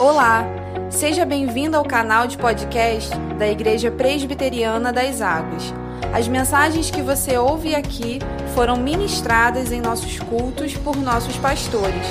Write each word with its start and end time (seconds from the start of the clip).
Olá, 0.00 0.46
seja 0.90 1.26
bem-vindo 1.26 1.76
ao 1.76 1.84
canal 1.84 2.26
de 2.26 2.38
podcast 2.38 3.10
da 3.38 3.46
Igreja 3.46 3.90
Presbiteriana 3.90 4.90
das 4.90 5.20
Águas. 5.20 5.74
As 6.14 6.26
mensagens 6.26 6.90
que 6.90 7.02
você 7.02 7.36
ouve 7.36 7.74
aqui 7.74 8.18
foram 8.54 8.78
ministradas 8.78 9.70
em 9.70 9.78
nossos 9.82 10.18
cultos 10.18 10.74
por 10.74 10.96
nossos 10.96 11.36
pastores. 11.36 12.06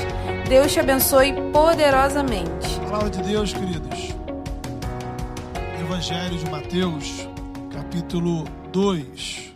Deus 0.48 0.72
te 0.72 0.80
abençoe 0.80 1.34
poderosamente. 1.52 2.80
Palavra 2.82 3.10
de 3.10 3.24
Deus, 3.24 3.54
queridos. 3.54 4.10
Evangelho 5.82 6.38
de 6.38 6.48
Mateus, 6.52 7.28
capítulo 7.74 8.44
2. 8.72 9.52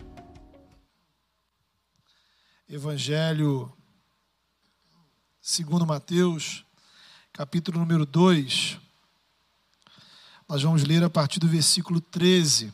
Evangelho 2.68 3.72
segundo 5.40 5.86
Mateus, 5.86 6.66
capítulo 7.34 7.80
número 7.80 8.06
2. 8.06 8.78
Nós 10.48 10.62
vamos 10.62 10.84
ler 10.84 11.04
a 11.04 11.10
partir 11.10 11.40
do 11.40 11.48
versículo 11.48 12.00
13. 12.00 12.72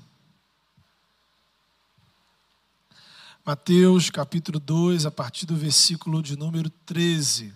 Mateus, 3.46 4.10
capítulo 4.10 4.60
2, 4.60 5.06
a 5.06 5.12
partir 5.12 5.46
do 5.46 5.56
versículo 5.56 6.22
de 6.22 6.38
número 6.38 6.70
13. 6.70 7.54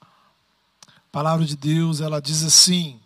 A 0.00 1.10
palavra 1.10 1.44
de 1.44 1.56
Deus, 1.56 2.00
ela 2.00 2.20
diz 2.20 2.44
assim: 2.44 3.00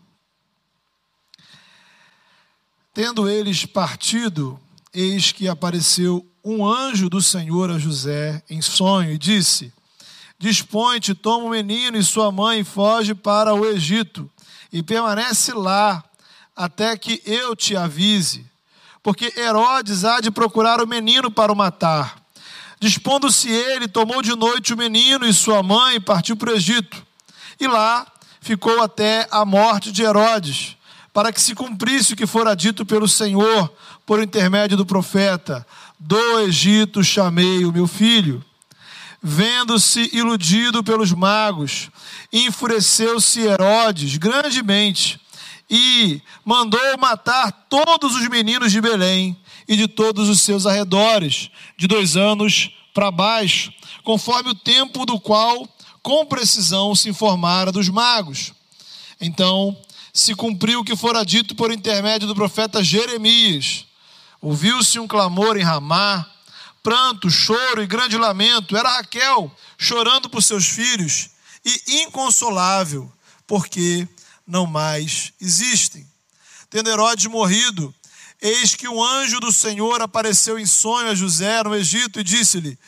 Tendo 2.93 3.27
eles 3.27 3.65
partido, 3.65 4.61
eis 4.93 5.33
que 5.33 5.49
apareceu 5.49 6.31
um 6.45 6.67
anjo 6.67 7.09
do 7.09 7.23
Senhor 7.23 7.71
a 7.71 7.79
José 7.79 8.43
em 8.51 8.61
sonho 8.61 9.11
e 9.11 9.17
disse: 9.17 9.73
Dispõe-te, 10.39 11.15
toma 11.15 11.47
o 11.47 11.51
menino 11.51 11.97
e 11.99 12.05
sua 12.05 12.31
mãe 12.31 12.61
e 12.61 12.65
foge 12.65 13.13
para 13.13 13.53
o 13.55 13.67
Egito 13.67 14.31
e 14.73 14.85
permanece 14.85 15.53
lá 15.53 16.05
até 16.55 16.97
que 16.97 17.21
eu 17.27 17.57
te 17.57 17.77
avise, 17.77 18.47
porque 19.03 19.33
Herodes 19.37 20.05
há 20.05 20.21
de 20.21 20.31
procurar 20.31 20.81
o 20.81 20.87
menino 20.87 21.29
para 21.29 21.53
o 21.53 21.57
matar. 21.57 22.23
Dispondo-se 22.79 23.51
ele, 23.51 23.89
tomou 23.89 24.23
de 24.23 24.37
noite 24.37 24.73
o 24.73 24.77
menino 24.77 25.27
e 25.27 25.35
sua 25.35 25.61
mãe 25.61 25.97
e 25.97 26.01
partiu 26.01 26.37
para 26.37 26.53
o 26.53 26.55
Egito. 26.55 27.05
E 27.59 27.67
lá 27.67 28.07
ficou 28.41 28.81
até 28.81 29.27
a 29.33 29.45
morte 29.45 29.91
de 29.91 30.03
Herodes, 30.03 30.77
para 31.13 31.33
que 31.33 31.41
se 31.41 31.53
cumprisse 31.53 32.13
o 32.13 32.17
que 32.17 32.27
fora 32.27 32.55
dito 32.55 32.87
pelo 32.87 33.09
Senhor 33.09 33.73
por 34.07 34.23
intermédio 34.23 34.77
do 34.77 34.87
profeta: 34.87 35.67
Do 35.99 36.41
Egito 36.41 37.03
chamei 37.03 37.65
o 37.65 37.73
meu 37.73 37.89
filho 37.89 38.45
vendo-se 39.23 40.11
iludido 40.13 40.83
pelos 40.83 41.13
magos, 41.13 41.91
enfureceu-se 42.33 43.41
Herodes 43.41 44.17
grandemente 44.17 45.21
e 45.71 46.23
mandou 46.45 46.81
matar 46.99 47.53
todos 47.69 48.15
os 48.15 48.29
meninos 48.29 48.73
de 48.73 48.81
Belém 48.81 49.37
e 49.67 49.77
de 49.77 49.87
todos 49.87 50.29
os 50.29 50.41
seus 50.41 50.67
arredores, 50.67 51.51
de 51.77 51.87
dois 51.87 52.17
anos 52.17 52.71
para 52.95 53.11
baixo, 53.11 53.73
conforme 54.03 54.51
o 54.51 54.55
tempo 54.55 55.05
do 55.05 55.21
qual 55.21 55.69
com 56.03 56.25
precisão 56.25 56.95
se 56.95 57.09
informara 57.11 57.71
dos 57.71 57.89
magos. 57.89 58.53
Então 59.21 59.77
se 60.13 60.35
cumpriu 60.35 60.81
o 60.81 60.85
que 60.85 60.97
fora 60.97 61.25
dito 61.25 61.55
por 61.55 61.71
intermédio 61.71 62.27
do 62.27 62.35
profeta 62.35 62.83
Jeremias. 62.83 63.85
Ouviu-se 64.41 64.99
um 64.99 65.07
clamor 65.07 65.57
em 65.57 65.63
Ramá, 65.63 66.27
pranto, 66.89 67.29
choro 67.29 67.83
e 67.83 67.87
grande 67.87 68.17
lamento. 68.17 68.75
Era 68.75 68.97
Raquel 68.97 69.55
chorando 69.77 70.31
por 70.31 70.43
seus 70.43 70.67
filhos 70.67 71.29
e 71.63 72.01
inconsolável, 72.01 73.13
porque 73.47 74.09
não 74.47 74.67
mais 74.67 75.35
existem. 75.39 76.07
Tendo 76.71 76.89
Herodes 76.89 77.27
morrido, 77.27 77.95
eis 78.41 78.75
que 78.75 78.89
um 78.89 79.05
anjo 79.05 79.39
do 79.39 79.53
Senhor 79.53 80.01
apareceu 80.01 80.59
em 80.59 80.65
sonho 80.65 81.11
a 81.11 81.15
José 81.15 81.63
no 81.63 81.75
Egito 81.75 82.21
e 82.21 82.25
disse-lhe: 82.25 82.79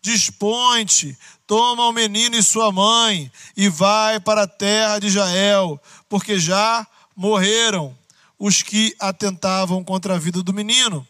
Dispõe-te, 0.00 1.18
toma 1.46 1.84
o 1.84 1.92
menino 1.92 2.36
e 2.36 2.42
sua 2.42 2.72
mãe 2.72 3.30
e 3.54 3.68
vai 3.68 4.18
para 4.20 4.44
a 4.44 4.48
terra 4.48 4.98
de 4.98 5.08
Israel, 5.08 5.78
porque 6.08 6.40
já 6.40 6.86
morreram 7.14 7.94
os 8.38 8.62
que 8.62 8.96
atentavam 8.98 9.84
contra 9.84 10.14
a 10.14 10.18
vida 10.18 10.42
do 10.42 10.54
menino. 10.54 11.06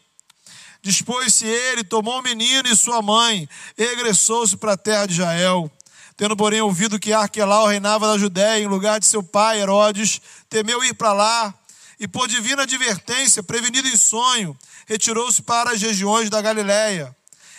Dispôs-se 0.82 1.46
ele, 1.46 1.84
tomou 1.84 2.18
o 2.18 2.22
menino 2.22 2.68
e 2.68 2.76
sua 2.76 3.02
mãe, 3.02 3.48
e 3.76 3.84
regressou-se 3.84 4.56
para 4.56 4.72
a 4.72 4.76
terra 4.76 5.06
de 5.06 5.12
Israel. 5.14 5.70
Tendo, 6.16 6.36
porém, 6.36 6.60
ouvido 6.60 6.98
que 6.98 7.12
Arquelau 7.12 7.66
reinava 7.66 8.06
na 8.10 8.18
Judéia 8.18 8.62
em 8.62 8.66
lugar 8.66 9.00
de 9.00 9.06
seu 9.06 9.22
pai 9.22 9.60
Herodes, 9.60 10.20
temeu 10.48 10.82
ir 10.84 10.94
para 10.94 11.12
lá, 11.12 11.54
e 11.98 12.08
por 12.08 12.28
divina 12.28 12.62
advertência, 12.62 13.42
prevenido 13.42 13.88
em 13.88 13.96
sonho, 13.96 14.56
retirou-se 14.86 15.42
para 15.42 15.72
as 15.72 15.82
regiões 15.82 16.30
da 16.30 16.40
Galiléia, 16.40 17.14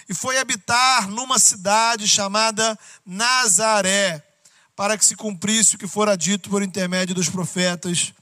e 0.10 0.14
foi 0.14 0.38
habitar 0.40 1.08
numa 1.08 1.38
cidade 1.38 2.08
chamada 2.08 2.78
Nazaré, 3.06 4.24
para 4.76 4.98
que 4.98 5.06
se 5.06 5.16
cumprisse 5.16 5.76
o 5.76 5.78
que 5.78 5.88
fora 5.88 6.18
dito 6.18 6.50
por 6.50 6.64
intermédio 6.64 7.14
dos 7.14 7.30
profetas, 7.30 8.14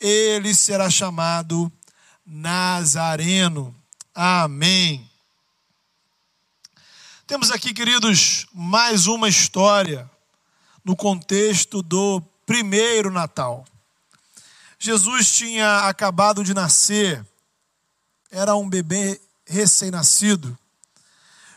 ele 0.00 0.54
será 0.54 0.88
chamado 0.88 1.70
Nazareno. 2.24 3.74
Amém. 4.14 5.10
Temos 7.26 7.50
aqui, 7.50 7.74
queridos, 7.74 8.46
mais 8.54 9.08
uma 9.08 9.28
história 9.28 10.08
no 10.84 10.94
contexto 10.94 11.82
do 11.82 12.22
primeiro 12.46 13.10
Natal. 13.10 13.64
Jesus 14.78 15.32
tinha 15.32 15.88
acabado 15.88 16.44
de 16.44 16.54
nascer, 16.54 17.26
era 18.30 18.54
um 18.54 18.68
bebê 18.68 19.20
recém-nascido. 19.44 20.56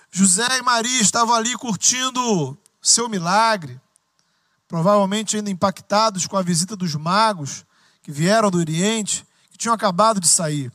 José 0.10 0.58
e 0.58 0.64
Maria 0.64 1.00
estavam 1.00 1.36
ali 1.36 1.56
curtindo 1.56 2.58
seu 2.82 3.08
milagre, 3.08 3.80
provavelmente 4.68 5.36
ainda 5.36 5.52
impactados 5.52 6.26
com 6.26 6.36
a 6.36 6.42
visita 6.42 6.76
dos 6.76 6.96
magos 6.96 7.64
que 8.02 8.12
vieram 8.12 8.50
do 8.50 8.58
Oriente, 8.58 9.28
que 9.52 9.60
tinham 9.60 9.76
acabado 9.76 10.20
de 10.20 10.28
sair. 10.28 10.72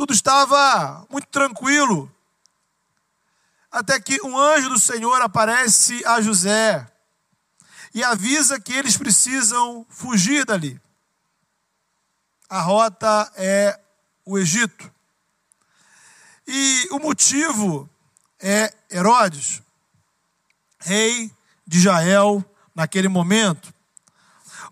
Tudo 0.00 0.14
estava 0.14 1.06
muito 1.10 1.28
tranquilo. 1.28 2.10
Até 3.70 4.00
que 4.00 4.18
um 4.22 4.34
anjo 4.34 4.70
do 4.70 4.78
Senhor 4.78 5.20
aparece 5.20 6.02
a 6.06 6.22
José 6.22 6.90
e 7.92 8.02
avisa 8.02 8.58
que 8.58 8.72
eles 8.72 8.96
precisam 8.96 9.84
fugir 9.90 10.46
dali. 10.46 10.80
A 12.48 12.62
rota 12.62 13.30
é 13.36 13.78
o 14.24 14.38
Egito. 14.38 14.90
E 16.46 16.88
o 16.92 16.98
motivo 16.98 17.86
é 18.38 18.72
Herodes, 18.90 19.60
rei 20.78 21.30
de 21.66 21.76
Israel 21.76 22.42
naquele 22.74 23.08
momento. 23.08 23.70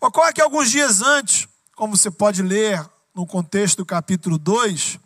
Ocorre 0.00 0.32
que 0.32 0.40
alguns 0.40 0.70
dias 0.70 1.02
antes, 1.02 1.46
como 1.76 1.98
você 1.98 2.10
pode 2.10 2.42
ler 2.42 2.82
no 3.14 3.26
contexto 3.26 3.76
do 3.76 3.84
capítulo 3.84 4.38
2, 4.38 4.98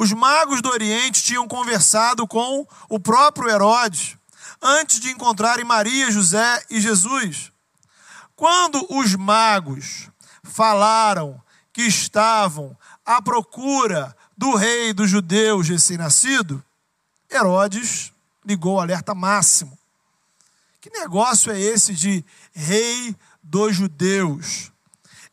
os 0.00 0.14
magos 0.14 0.62
do 0.62 0.70
Oriente 0.70 1.22
tinham 1.22 1.46
conversado 1.46 2.26
com 2.26 2.66
o 2.88 2.98
próprio 2.98 3.50
Herodes 3.50 4.16
antes 4.62 4.98
de 4.98 5.10
encontrarem 5.10 5.62
Maria, 5.62 6.10
José 6.10 6.64
e 6.70 6.80
Jesus. 6.80 7.52
Quando 8.34 8.86
os 8.88 9.14
magos 9.14 10.08
falaram 10.42 11.38
que 11.70 11.82
estavam 11.82 12.74
à 13.04 13.20
procura 13.20 14.16
do 14.34 14.54
rei 14.54 14.94
dos 14.94 15.10
judeus 15.10 15.68
recém-nascido, 15.68 16.64
Herodes 17.30 18.10
ligou 18.42 18.76
o 18.76 18.80
alerta 18.80 19.14
máximo. 19.14 19.78
Que 20.80 20.88
negócio 20.88 21.52
é 21.52 21.60
esse 21.60 21.94
de 21.94 22.24
rei 22.54 23.14
dos 23.42 23.76
judeus? 23.76 24.72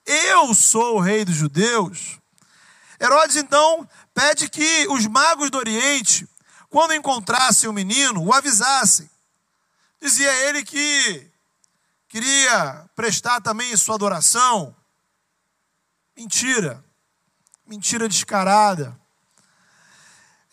Eu 0.06 0.54
sou 0.54 0.98
o 0.98 1.00
rei 1.00 1.24
dos 1.24 1.36
judeus? 1.36 2.20
Herodes 3.00 3.36
então 3.36 3.88
pede 4.14 4.50
que 4.50 4.88
os 4.90 5.06
magos 5.06 5.50
do 5.50 5.58
Oriente, 5.58 6.28
quando 6.70 6.94
encontrassem 6.94 7.70
o 7.70 7.74
menino, 7.74 8.24
o 8.24 8.34
avisassem. 8.34 9.10
Dizia 10.02 10.32
ele 10.48 10.64
que 10.64 11.32
queria 12.08 12.90
prestar 12.96 13.42
também 13.42 13.76
sua 13.78 13.96
adoração. 13.96 14.76
Mentira. 16.16 16.84
Mentira 17.66 18.08
descarada. 18.08 19.00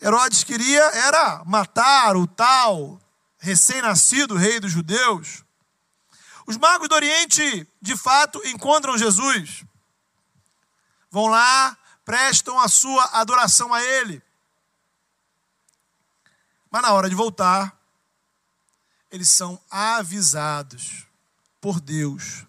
Herodes 0.01 0.43
queria 0.43 0.83
era 0.83 1.43
matar 1.45 2.15
o 2.15 2.27
tal 2.27 2.99
recém-nascido 3.39 4.35
rei 4.35 4.59
dos 4.59 4.71
judeus. 4.71 5.43
Os 6.45 6.57
magos 6.57 6.87
do 6.87 6.95
Oriente, 6.95 7.67
de 7.81 7.97
fato, 7.97 8.41
encontram 8.45 8.97
Jesus. 8.97 9.63
Vão 11.09 11.27
lá, 11.27 11.77
prestam 12.05 12.59
a 12.59 12.67
sua 12.67 13.03
adoração 13.11 13.73
a 13.73 13.83
Ele. 13.83 14.21
Mas 16.69 16.83
na 16.83 16.93
hora 16.93 17.09
de 17.09 17.15
voltar, 17.15 17.75
eles 19.11 19.27
são 19.27 19.59
avisados 19.69 21.07
por 21.59 21.81
Deus 21.81 22.45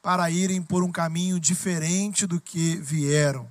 para 0.00 0.30
irem 0.30 0.62
por 0.62 0.82
um 0.82 0.92
caminho 0.92 1.40
diferente 1.40 2.26
do 2.26 2.40
que 2.40 2.76
vieram. 2.76 3.50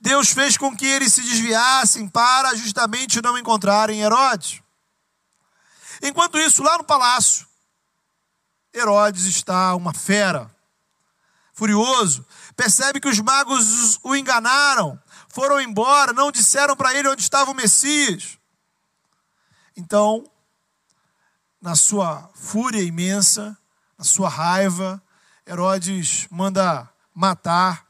Deus 0.00 0.30
fez 0.30 0.56
com 0.56 0.74
que 0.74 0.86
eles 0.86 1.12
se 1.12 1.20
desviassem 1.20 2.08
para 2.08 2.54
justamente 2.54 3.20
não 3.20 3.36
encontrarem 3.36 4.00
Herodes. 4.00 4.62
Enquanto 6.02 6.38
isso, 6.38 6.62
lá 6.62 6.78
no 6.78 6.84
palácio, 6.84 7.46
Herodes 8.74 9.24
está 9.24 9.74
uma 9.74 9.92
fera, 9.92 10.50
furioso, 11.52 12.26
percebe 12.60 13.00
que 13.00 13.08
os 13.08 13.18
magos 13.20 13.98
o 14.02 14.14
enganaram, 14.14 15.00
foram 15.30 15.58
embora, 15.58 16.12
não 16.12 16.30
disseram 16.30 16.76
para 16.76 16.94
ele 16.94 17.08
onde 17.08 17.22
estava 17.22 17.50
o 17.50 17.54
Messias. 17.54 18.38
Então, 19.74 20.30
na 21.58 21.74
sua 21.74 22.28
fúria 22.34 22.82
imensa, 22.82 23.56
na 23.96 24.04
sua 24.04 24.28
raiva, 24.28 25.02
Herodes 25.46 26.26
manda 26.30 26.86
matar 27.14 27.86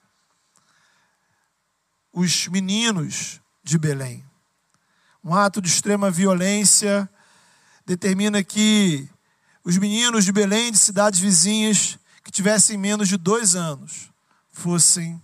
os 2.13 2.47
meninos 2.47 3.41
de 3.65 3.77
Belém. 3.77 4.25
Um 5.25 5.35
ato 5.35 5.61
de 5.61 5.69
extrema 5.69 6.13
violência 6.13 7.11
determina 7.85 8.45
que 8.45 9.11
os 9.65 9.77
meninos 9.79 10.25
de 10.25 10.31
Belém, 10.31 10.71
de 10.71 10.79
cidades 10.79 11.19
vizinhas, 11.19 11.99
que 12.23 12.31
tivessem 12.31 12.79
menos 12.79 13.09
de 13.09 13.17
dois 13.17 13.57
anos, 13.57 14.10
fossem 14.53 15.23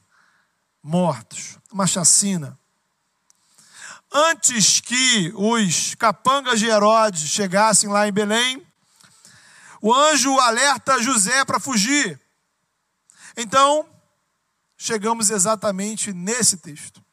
mortos. 0.82 1.58
Uma 1.72 1.86
chacina. 1.86 2.58
Antes 4.12 4.80
que 4.80 5.32
os 5.34 5.94
capangas 5.96 6.58
de 6.58 6.66
Herodes 6.66 7.28
chegassem 7.28 7.90
lá 7.90 8.06
em 8.06 8.12
Belém, 8.12 8.66
o 9.80 9.92
anjo 9.92 10.38
alerta 10.38 11.02
José 11.02 11.44
para 11.44 11.60
fugir. 11.60 12.20
Então, 13.36 13.86
chegamos 14.76 15.30
exatamente 15.30 16.12
nesse 16.12 16.56
texto. 16.56 17.04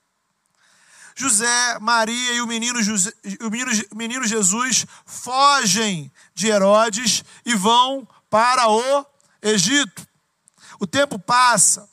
José, 1.16 1.78
Maria 1.80 2.34
e 2.34 2.42
o 2.42 2.48
menino, 2.48 2.82
José, 2.82 3.12
o 3.42 3.50
menino, 3.50 3.72
o 3.92 3.96
menino 3.96 4.26
Jesus 4.26 4.86
fogem 5.06 6.12
de 6.34 6.48
Herodes 6.48 7.24
e 7.46 7.54
vão 7.54 8.08
para 8.30 8.68
o 8.68 9.06
Egito. 9.42 10.08
O 10.80 10.88
tempo 10.88 11.20
passa, 11.20 11.88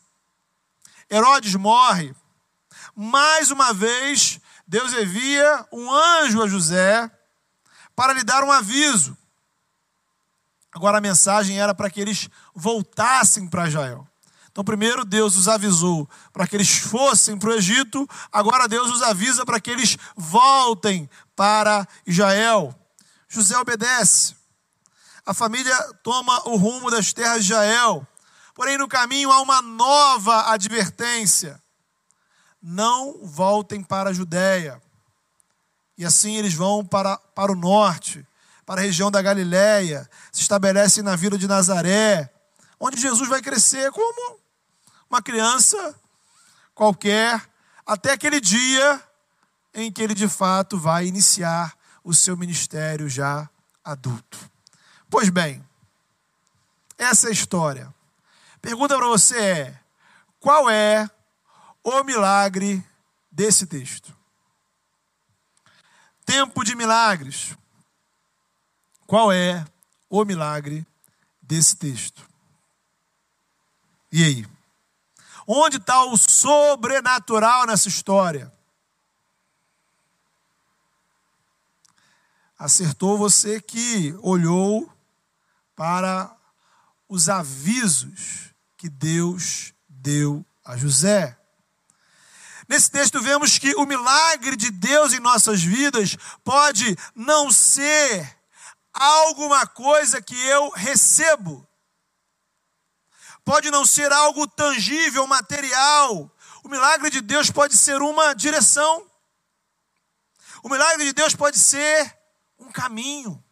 Herodes 1.10 1.54
morre. 1.54 2.14
Mais 2.94 3.50
uma 3.50 3.72
vez, 3.72 4.40
Deus 4.66 4.92
envia 4.92 5.66
um 5.72 5.92
anjo 5.92 6.42
a 6.42 6.48
José 6.48 7.10
para 7.96 8.12
lhe 8.12 8.22
dar 8.22 8.44
um 8.44 8.52
aviso. 8.52 9.16
Agora 10.72 10.98
a 10.98 11.00
mensagem 11.00 11.60
era 11.60 11.74
para 11.74 11.90
que 11.90 12.00
eles 12.00 12.28
voltassem 12.54 13.48
para 13.48 13.66
Israel. 13.68 14.06
Então, 14.50 14.64
primeiro 14.64 15.04
Deus 15.04 15.36
os 15.36 15.48
avisou 15.48 16.08
para 16.32 16.46
que 16.46 16.56
eles 16.56 16.78
fossem 16.78 17.38
para 17.38 17.50
o 17.50 17.54
Egito, 17.54 18.08
agora 18.32 18.68
Deus 18.68 18.90
os 18.90 19.02
avisa 19.02 19.44
para 19.44 19.60
que 19.60 19.70
eles 19.70 19.96
voltem 20.16 21.08
para 21.36 21.86
Israel. 22.06 22.74
José 23.28 23.56
obedece. 23.56 24.34
A 25.24 25.32
família 25.32 25.76
toma 26.02 26.48
o 26.48 26.56
rumo 26.56 26.90
das 26.90 27.12
terras 27.12 27.44
de 27.44 27.52
Israel. 27.52 28.06
Porém, 28.60 28.76
no 28.76 28.86
caminho 28.86 29.32
há 29.32 29.40
uma 29.40 29.62
nova 29.62 30.52
advertência: 30.52 31.58
não 32.60 33.24
voltem 33.24 33.82
para 33.82 34.10
a 34.10 34.12
Judéia. 34.12 34.82
E 35.96 36.04
assim 36.04 36.36
eles 36.36 36.52
vão 36.52 36.84
para, 36.84 37.16
para 37.16 37.50
o 37.50 37.54
norte, 37.54 38.22
para 38.66 38.82
a 38.82 38.84
região 38.84 39.10
da 39.10 39.22
Galiléia, 39.22 40.06
se 40.30 40.42
estabelecem 40.42 41.02
na 41.02 41.16
vila 41.16 41.38
de 41.38 41.48
Nazaré, 41.48 42.30
onde 42.78 43.00
Jesus 43.00 43.30
vai 43.30 43.40
crescer 43.40 43.90
como 43.92 44.38
uma 45.08 45.22
criança 45.22 45.98
qualquer, 46.74 47.42
até 47.86 48.12
aquele 48.12 48.42
dia 48.42 49.02
em 49.72 49.90
que 49.90 50.02
ele 50.02 50.12
de 50.12 50.28
fato 50.28 50.78
vai 50.78 51.06
iniciar 51.06 51.74
o 52.04 52.12
seu 52.12 52.36
ministério 52.36 53.08
já 53.08 53.48
adulto. 53.82 54.38
Pois 55.08 55.30
bem, 55.30 55.66
essa 56.98 57.28
é 57.28 57.30
a 57.30 57.32
história. 57.32 57.98
Pergunta 58.60 58.96
para 58.96 59.06
você 59.06 59.38
é: 59.38 59.80
qual 60.38 60.68
é 60.68 61.08
o 61.82 62.04
milagre 62.04 62.84
desse 63.30 63.66
texto? 63.66 64.14
Tempo 66.24 66.62
de 66.62 66.74
milagres. 66.74 67.56
Qual 69.06 69.32
é 69.32 69.64
o 70.08 70.24
milagre 70.24 70.86
desse 71.42 71.76
texto? 71.76 72.28
E 74.12 74.24
aí? 74.24 74.48
Onde 75.46 75.78
está 75.78 76.04
o 76.04 76.16
sobrenatural 76.16 77.66
nessa 77.66 77.88
história? 77.88 78.52
Acertou 82.56 83.18
você 83.18 83.60
que 83.60 84.14
olhou 84.22 84.92
para 85.74 86.36
os 87.08 87.28
avisos 87.28 88.50
que 88.81 88.88
Deus 88.88 89.75
deu 89.87 90.43
a 90.65 90.75
José. 90.75 91.38
Nesse 92.67 92.91
texto 92.91 93.21
vemos 93.21 93.59
que 93.59 93.75
o 93.75 93.85
milagre 93.85 94.56
de 94.56 94.71
Deus 94.71 95.12
em 95.12 95.21
nossas 95.21 95.62
vidas 95.62 96.17
pode 96.43 96.97
não 97.15 97.53
ser 97.53 98.38
alguma 98.91 99.67
coisa 99.67 100.23
que 100.23 100.35
eu 100.47 100.71
recebo, 100.71 101.69
pode 103.44 103.71
não 103.71 103.85
ser 103.85 104.11
algo 104.12 104.47
tangível, 104.47 105.27
material. 105.27 106.35
O 106.65 106.69
milagre 106.71 107.11
de 107.11 107.21
Deus 107.21 107.50
pode 107.50 107.77
ser 107.77 108.00
uma 108.00 108.32
direção. 108.32 109.06
O 110.62 110.71
milagre 110.71 111.05
de 111.05 111.12
Deus 111.12 111.35
pode 111.37 111.59
ser 111.59 112.19
um 112.59 112.73
caminho. 112.73 113.44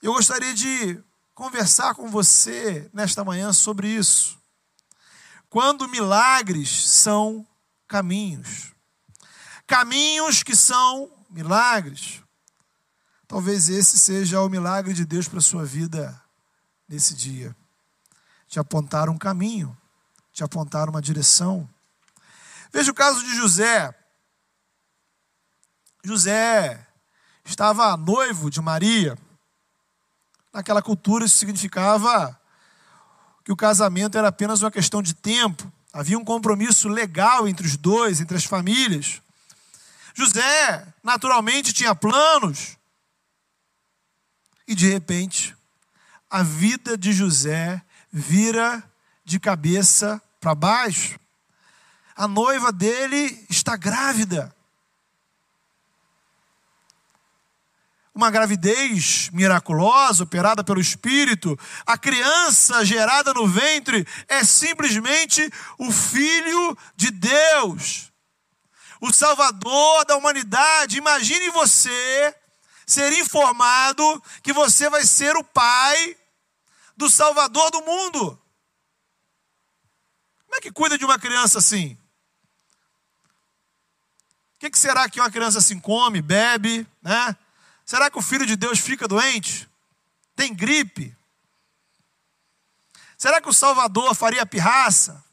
Eu 0.00 0.12
gostaria 0.12 0.54
de 0.54 1.02
conversar 1.40 1.94
com 1.94 2.06
você 2.06 2.90
nesta 2.92 3.24
manhã 3.24 3.50
sobre 3.50 3.88
isso. 3.88 4.38
Quando 5.48 5.88
milagres 5.88 6.90
são 6.90 7.46
caminhos. 7.88 8.74
Caminhos 9.66 10.42
que 10.42 10.54
são 10.54 11.10
milagres. 11.30 12.22
Talvez 13.26 13.70
esse 13.70 13.98
seja 13.98 14.42
o 14.42 14.50
milagre 14.50 14.92
de 14.92 15.06
Deus 15.06 15.26
para 15.28 15.38
a 15.38 15.42
sua 15.42 15.64
vida 15.64 16.22
nesse 16.86 17.14
dia 17.14 17.56
te 18.46 18.58
apontar 18.60 19.08
um 19.08 19.16
caminho, 19.16 19.74
te 20.32 20.44
apontar 20.44 20.90
uma 20.90 21.00
direção. 21.00 21.66
Veja 22.70 22.90
o 22.90 22.94
caso 22.94 23.24
de 23.24 23.34
José. 23.34 23.94
José 26.04 26.86
estava 27.46 27.96
noivo 27.96 28.50
de 28.50 28.60
Maria. 28.60 29.16
Naquela 30.52 30.82
cultura 30.82 31.24
isso 31.24 31.38
significava 31.38 32.38
que 33.44 33.52
o 33.52 33.56
casamento 33.56 34.18
era 34.18 34.28
apenas 34.28 34.62
uma 34.62 34.70
questão 34.70 35.02
de 35.02 35.14
tempo. 35.14 35.72
Havia 35.92 36.18
um 36.18 36.24
compromisso 36.24 36.88
legal 36.88 37.48
entre 37.48 37.66
os 37.66 37.76
dois, 37.76 38.20
entre 38.20 38.36
as 38.36 38.44
famílias. 38.44 39.20
José, 40.14 40.86
naturalmente, 41.02 41.72
tinha 41.72 41.94
planos. 41.94 42.76
E 44.66 44.74
de 44.74 44.88
repente, 44.88 45.56
a 46.28 46.42
vida 46.42 46.96
de 46.96 47.12
José 47.12 47.82
vira 48.12 48.82
de 49.24 49.40
cabeça 49.40 50.20
para 50.40 50.54
baixo. 50.54 51.18
A 52.14 52.28
noiva 52.28 52.72
dele 52.72 53.44
está 53.48 53.76
grávida. 53.76 54.54
Uma 58.12 58.30
gravidez 58.30 59.30
miraculosa, 59.32 60.24
operada 60.24 60.64
pelo 60.64 60.80
Espírito. 60.80 61.58
A 61.86 61.96
criança 61.96 62.84
gerada 62.84 63.32
no 63.32 63.46
ventre 63.46 64.06
é 64.26 64.42
simplesmente 64.42 65.48
o 65.78 65.92
Filho 65.92 66.76
de 66.96 67.10
Deus, 67.10 68.10
o 69.00 69.12
Salvador 69.12 70.04
da 70.06 70.16
humanidade. 70.16 70.98
Imagine 70.98 71.50
você 71.50 72.34
ser 72.84 73.12
informado 73.12 74.22
que 74.42 74.52
você 74.52 74.90
vai 74.90 75.04
ser 75.04 75.36
o 75.36 75.44
pai 75.44 76.16
do 76.96 77.08
Salvador 77.08 77.70
do 77.70 77.80
mundo. 77.82 78.36
Como 80.46 80.56
é 80.56 80.60
que 80.60 80.72
cuida 80.72 80.98
de 80.98 81.04
uma 81.04 81.18
criança 81.18 81.58
assim? 81.58 81.96
O 84.56 84.58
que, 84.58 84.76
será 84.76 85.08
que 85.08 85.20
uma 85.20 85.30
criança 85.30 85.58
assim 85.58 85.78
come, 85.78 86.20
bebe, 86.20 86.84
né? 87.00 87.36
Será 87.90 88.08
que 88.08 88.16
o 88.16 88.22
filho 88.22 88.46
de 88.46 88.54
Deus 88.54 88.78
fica 88.78 89.08
doente? 89.08 89.68
Tem 90.36 90.54
gripe? 90.54 91.12
Será 93.18 93.40
que 93.40 93.48
o 93.48 93.52
Salvador 93.52 94.14
faria 94.14 94.46
pirraça? 94.46 95.24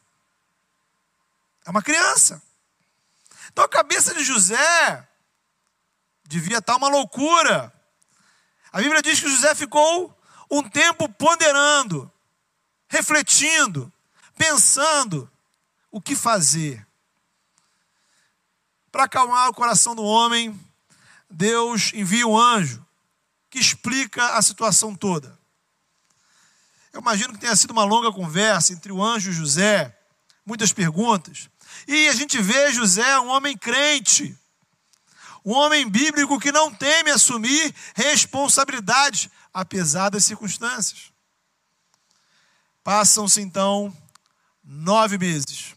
É 1.63 1.69
uma 1.69 1.83
criança. 1.83 2.41
Então 3.49 3.63
a 3.63 3.69
cabeça 3.69 4.11
de 4.15 4.23
José 4.23 5.07
devia 6.23 6.57
estar 6.57 6.77
uma 6.77 6.87
loucura. 6.87 7.71
A 8.71 8.79
Bíblia 8.79 9.03
diz 9.03 9.19
que 9.19 9.29
José 9.29 9.53
ficou 9.53 10.19
um 10.49 10.67
tempo 10.67 11.07
ponderando. 11.07 12.11
refletindo, 12.87 13.93
pensando 14.35 15.31
o 15.91 16.01
que 16.01 16.15
fazer. 16.15 16.87
Para 18.91 19.03
acalmar 19.03 19.47
o 19.47 19.53
coração 19.53 19.93
do 19.93 20.01
homem, 20.01 20.59
Deus 21.29 21.91
envia 21.93 22.27
um 22.27 22.37
anjo 22.37 22.85
que 23.49 23.59
explica 23.59 24.37
a 24.37 24.41
situação 24.41 24.95
toda. 24.95 25.37
Eu 26.91 27.01
imagino 27.01 27.33
que 27.33 27.39
tenha 27.39 27.55
sido 27.55 27.71
uma 27.71 27.83
longa 27.83 28.11
conversa 28.11 28.73
entre 28.73 28.91
o 28.91 29.03
anjo 29.03 29.29
e 29.29 29.33
José, 29.33 29.95
muitas 30.45 30.73
perguntas. 30.73 31.49
E 31.87 32.07
a 32.07 32.13
gente 32.15 32.41
vê 32.41 32.73
José, 32.73 33.19
um 33.19 33.27
homem 33.27 33.55
crente, 33.55 34.35
um 35.45 35.53
homem 35.53 35.87
bíblico 35.87 36.39
que 36.39 36.51
não 36.51 36.73
teme 36.73 37.11
assumir 37.11 37.73
responsabilidades, 37.95 39.29
apesar 39.53 40.09
das 40.09 40.25
circunstâncias. 40.25 41.11
Passam-se 42.83 43.41
então 43.41 43.95
nove 44.63 45.19
meses. 45.19 45.75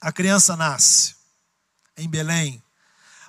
A 0.00 0.10
criança 0.10 0.56
nasce 0.56 1.14
em 1.96 2.08
Belém. 2.08 2.63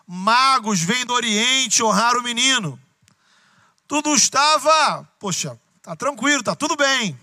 Magos 0.08 0.82
vêm 0.82 1.06
do 1.06 1.14
Oriente 1.14 1.84
honrar 1.84 2.16
o 2.16 2.24
menino. 2.24 2.80
Tudo 3.88 4.14
estava, 4.14 5.04
poxa, 5.20 5.60
tá 5.82 5.96
tranquilo, 5.96 6.44
tá 6.44 6.56
tudo 6.56 6.76
bem. 6.76 7.20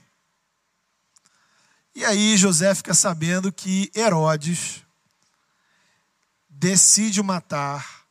E 1.95 2.05
aí 2.05 2.37
José 2.37 2.75
fica 2.75 2.95
sabendo 2.95 3.53
que 3.53 3.91
Herodes 3.95 4.83
decide 6.49 7.23
matar 7.23 8.07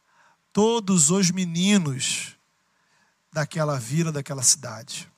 todos 0.53 1.09
os 1.09 1.31
meninos 1.31 2.35
daquela 3.31 3.79
vila, 3.79 4.11
daquela 4.11 4.43
cidade. 4.43 5.09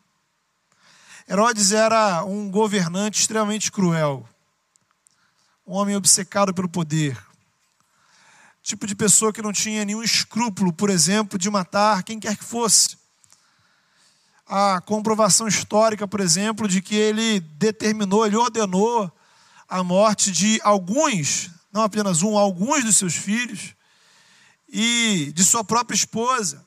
Herodes 1.28 1.72
era 1.72 2.24
um 2.24 2.50
governante 2.50 3.20
extremamente 3.20 3.72
cruel, 3.72 4.28
um 5.66 5.74
homem 5.74 5.96
obcecado 5.96 6.54
pelo 6.54 6.70
poder, 6.70 7.18
tipo 8.64 8.88
de 8.88 8.96
pessoa 8.96 9.34
que 9.34 9.42
não 9.42 9.52
tinha 9.52 9.84
nenhum 9.84 10.02
escrúpulo, 10.02 10.72
por 10.72 10.90
exemplo, 10.90 11.38
de 11.38 11.50
matar 11.50 12.02
quem 12.02 12.18
quer 12.18 12.38
que 12.38 12.44
fosse. 12.46 12.98
A 14.48 14.82
comprovação 14.82 15.48
histórica, 15.48 16.08
por 16.08 16.22
exemplo, 16.22 16.68
de 16.68 16.82
que 16.82 16.96
ele 16.96 17.42
determinou, 17.42 18.26
ele 18.26 18.38
ordenou 18.38 19.12
a 19.68 19.84
morte 19.84 20.32
de 20.32 20.62
alguns, 20.64 21.50
não 21.74 21.82
apenas 21.82 22.22
um, 22.22 22.38
alguns 22.38 22.86
dos 22.86 22.96
seus 22.96 23.16
filhos 23.16 23.76
e 24.70 25.32
de 25.36 25.44
sua 25.44 25.64
própria 25.64 25.96
esposa, 25.96 26.66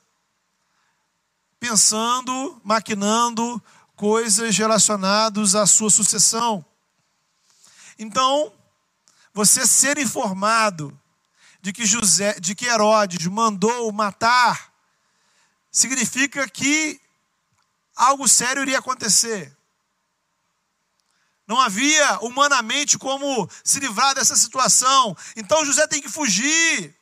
pensando, 1.58 2.60
maquinando 2.62 3.62
coisas 3.94 4.56
relacionadas 4.56 5.54
à 5.54 5.66
sua 5.66 5.88
sucessão. 5.88 6.64
Então, 7.98 8.52
você 9.32 9.66
ser 9.66 9.96
informado 9.98 10.98
de 11.66 11.72
que 11.72 11.84
José, 11.84 12.38
de 12.38 12.54
que 12.54 12.64
Herodes 12.64 13.26
mandou 13.26 13.90
matar, 13.90 14.72
significa 15.68 16.48
que 16.48 17.00
algo 17.96 18.28
sério 18.28 18.62
iria 18.62 18.78
acontecer. 18.78 19.52
Não 21.44 21.60
havia 21.60 22.20
humanamente 22.20 22.96
como 22.96 23.50
se 23.64 23.80
livrar 23.80 24.14
dessa 24.14 24.36
situação. 24.36 25.16
Então 25.34 25.64
José 25.64 25.88
tem 25.88 26.00
que 26.00 26.08
fugir. 26.08 26.96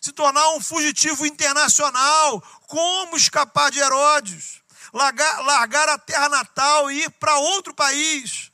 Se 0.00 0.12
tornar 0.12 0.50
um 0.50 0.60
fugitivo 0.60 1.26
internacional. 1.26 2.40
Como 2.68 3.16
escapar 3.16 3.72
de 3.72 3.80
Herodes? 3.80 4.62
largar, 4.92 5.40
largar 5.40 5.88
a 5.88 5.98
terra 5.98 6.28
natal 6.28 6.92
e 6.92 7.02
ir 7.02 7.10
para 7.10 7.36
outro 7.38 7.74
país. 7.74 8.52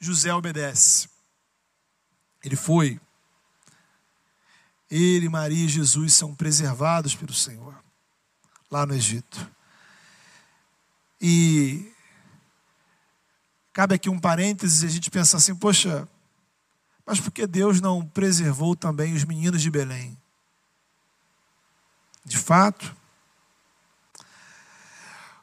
José 0.00 0.34
obedece. 0.34 1.14
Ele 2.46 2.54
foi. 2.54 3.00
Ele, 4.88 5.28
Maria 5.28 5.64
e 5.64 5.68
Jesus 5.68 6.14
são 6.14 6.32
preservados 6.32 7.12
pelo 7.12 7.34
Senhor, 7.34 7.74
lá 8.70 8.86
no 8.86 8.94
Egito. 8.94 9.50
E 11.20 11.92
cabe 13.72 13.96
aqui 13.96 14.08
um 14.08 14.20
parênteses 14.20 14.84
e 14.84 14.86
a 14.86 14.88
gente 14.88 15.10
pensar 15.10 15.38
assim: 15.38 15.56
poxa, 15.56 16.08
mas 17.04 17.18
por 17.18 17.32
que 17.32 17.48
Deus 17.48 17.80
não 17.80 18.06
preservou 18.06 18.76
também 18.76 19.12
os 19.12 19.24
meninos 19.24 19.60
de 19.60 19.68
Belém? 19.68 20.16
De 22.24 22.38
fato, 22.38 22.94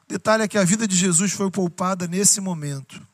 Detalhe 0.08 0.44
é 0.44 0.48
que 0.48 0.56
a 0.56 0.64
vida 0.64 0.88
de 0.88 0.96
Jesus 0.96 1.32
foi 1.32 1.50
poupada 1.50 2.06
nesse 2.06 2.40
momento, 2.40 3.06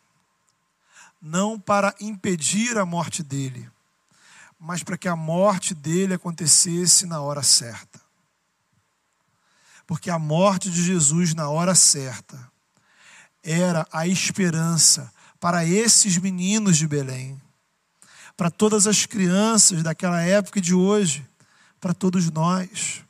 não 1.21 1.59
para 1.59 1.95
impedir 2.01 2.77
a 2.79 2.85
morte 2.85 3.23
dele, 3.23 3.69
mas 4.61 4.83
para 4.83 4.99
que 4.99 5.09
a 5.09 5.17
morte 5.17 5.75
dele 5.75 6.13
acontecesse 6.13 7.07
na 7.07 7.23
hora 7.23 7.43
certa. 7.43 7.99
Porque 9.87 10.11
a 10.11 10.19
morte 10.19 10.71
de 10.71 10.85
Jesus 10.85 11.35
na 11.35 11.49
hora 11.49 11.75
certa 11.75 12.39
era 13.43 13.89
a 13.91 14.07
esperança 14.07 15.11
para 15.41 15.65
esses 15.65 16.19
meninos 16.19 16.77
de 16.77 16.87
Belém, 16.87 17.41
para 18.37 18.51
todas 18.51 18.87
as 18.87 19.07
crianças 19.07 19.83
daquela 19.83 20.21
época 20.21 20.59
e 20.59 20.63
de 20.63 20.75
hoje, 20.75 21.27
para 21.81 21.95
todos 21.95 22.31
nós. 22.31 23.03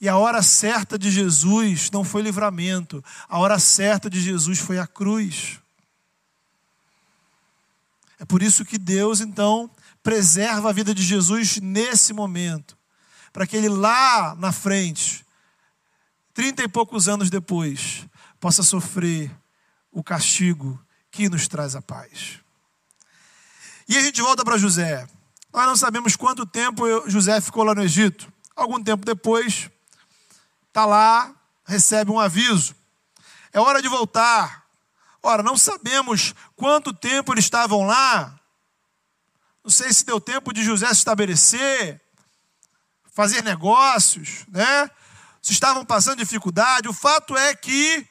E 0.00 0.08
a 0.08 0.16
hora 0.16 0.42
certa 0.42 0.98
de 0.98 1.10
Jesus 1.12 1.90
não 1.92 2.02
foi 2.02 2.22
livramento, 2.22 3.04
a 3.28 3.38
hora 3.38 3.58
certa 3.60 4.10
de 4.10 4.20
Jesus 4.20 4.58
foi 4.58 4.80
a 4.80 4.86
cruz. 4.86 5.60
É 8.18 8.24
por 8.24 8.42
isso 8.42 8.64
que 8.64 8.76
Deus, 8.76 9.20
então, 9.20 9.70
preserva 10.02 10.70
a 10.70 10.72
vida 10.72 10.94
de 10.94 11.02
Jesus 11.02 11.58
nesse 11.60 12.12
momento, 12.12 12.76
para 13.32 13.46
que 13.46 13.56
ele 13.56 13.68
lá 13.68 14.34
na 14.36 14.52
frente, 14.52 15.24
trinta 16.32 16.62
e 16.62 16.68
poucos 16.68 17.08
anos 17.08 17.30
depois, 17.30 18.06
possa 18.38 18.62
sofrer 18.62 19.30
o 19.92 20.02
castigo 20.02 20.80
que 21.10 21.28
nos 21.28 21.46
traz 21.46 21.74
a 21.74 21.82
paz. 21.82 22.40
E 23.88 23.96
a 23.96 24.00
gente 24.00 24.22
volta 24.22 24.44
para 24.44 24.56
José. 24.56 25.06
Nós 25.52 25.66
não 25.66 25.76
sabemos 25.76 26.14
quanto 26.14 26.46
tempo 26.46 27.10
José 27.10 27.40
ficou 27.40 27.64
lá 27.64 27.74
no 27.74 27.82
Egito. 27.82 28.32
Algum 28.54 28.82
tempo 28.82 29.04
depois, 29.04 29.68
está 30.68 30.86
lá, 30.86 31.34
recebe 31.64 32.10
um 32.10 32.20
aviso. 32.20 32.74
É 33.52 33.60
hora 33.60 33.82
de 33.82 33.88
voltar. 33.88 34.64
Ora, 35.22 35.42
não 35.42 35.56
sabemos 35.56 36.34
quanto 36.56 36.92
tempo 36.92 37.32
eles 37.32 37.44
estavam 37.44 37.84
lá. 37.84 38.39
Não 39.62 39.70
sei 39.70 39.92
se 39.92 40.04
deu 40.04 40.20
tempo 40.20 40.52
de 40.52 40.64
José 40.64 40.86
se 40.86 40.94
estabelecer, 40.94 42.00
fazer 43.12 43.42
negócios, 43.42 44.44
né? 44.48 44.90
Se 45.42 45.52
estavam 45.52 45.84
passando 45.84 46.18
dificuldade. 46.18 46.88
O 46.88 46.92
fato 46.92 47.36
é 47.36 47.54
que 47.54 48.06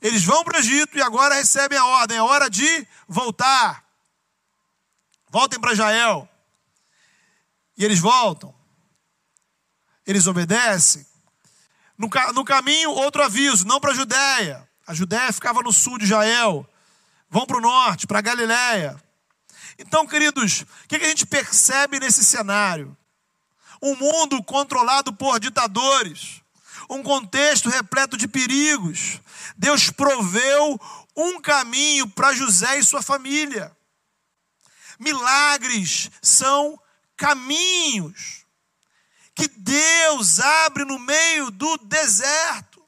eles 0.00 0.24
vão 0.24 0.44
para 0.44 0.56
o 0.56 0.60
Egito 0.60 0.96
e 0.96 1.02
agora 1.02 1.34
recebem 1.34 1.78
a 1.78 1.84
ordem. 1.84 2.16
É 2.16 2.22
hora 2.22 2.48
de 2.48 2.86
voltar. 3.06 3.84
Voltem 5.30 5.60
para 5.60 5.72
Israel. 5.72 6.28
E 7.76 7.84
eles 7.84 7.98
voltam. 7.98 8.54
Eles 10.06 10.26
obedecem. 10.26 11.06
No, 11.96 12.08
no 12.34 12.44
caminho, 12.44 12.90
outro 12.90 13.22
aviso: 13.22 13.66
não 13.66 13.78
para 13.78 13.92
a 13.92 13.94
Judéia. 13.94 14.68
A 14.86 14.94
Judéia 14.94 15.32
ficava 15.32 15.62
no 15.62 15.72
sul 15.72 15.98
de 15.98 16.04
Israel. 16.04 16.68
Vão 17.28 17.46
para 17.46 17.58
o 17.58 17.60
norte, 17.60 18.06
para 18.06 18.18
a 18.18 18.22
Galiléia. 18.22 19.00
Então, 19.80 20.06
queridos, 20.06 20.60
o 20.60 20.88
que 20.88 20.96
a 20.96 21.08
gente 21.08 21.24
percebe 21.24 21.98
nesse 21.98 22.22
cenário? 22.22 22.94
Um 23.80 23.96
mundo 23.96 24.42
controlado 24.42 25.10
por 25.10 25.40
ditadores, 25.40 26.42
um 26.88 27.02
contexto 27.02 27.70
repleto 27.70 28.14
de 28.14 28.28
perigos. 28.28 29.20
Deus 29.56 29.88
proveu 29.88 30.78
um 31.16 31.40
caminho 31.40 32.06
para 32.10 32.34
José 32.34 32.78
e 32.78 32.84
sua 32.84 33.00
família. 33.00 33.74
Milagres 34.98 36.10
são 36.20 36.78
caminhos 37.16 38.44
que 39.34 39.48
Deus 39.48 40.40
abre 40.40 40.84
no 40.84 40.98
meio 40.98 41.50
do 41.50 41.78
deserto. 41.78 42.86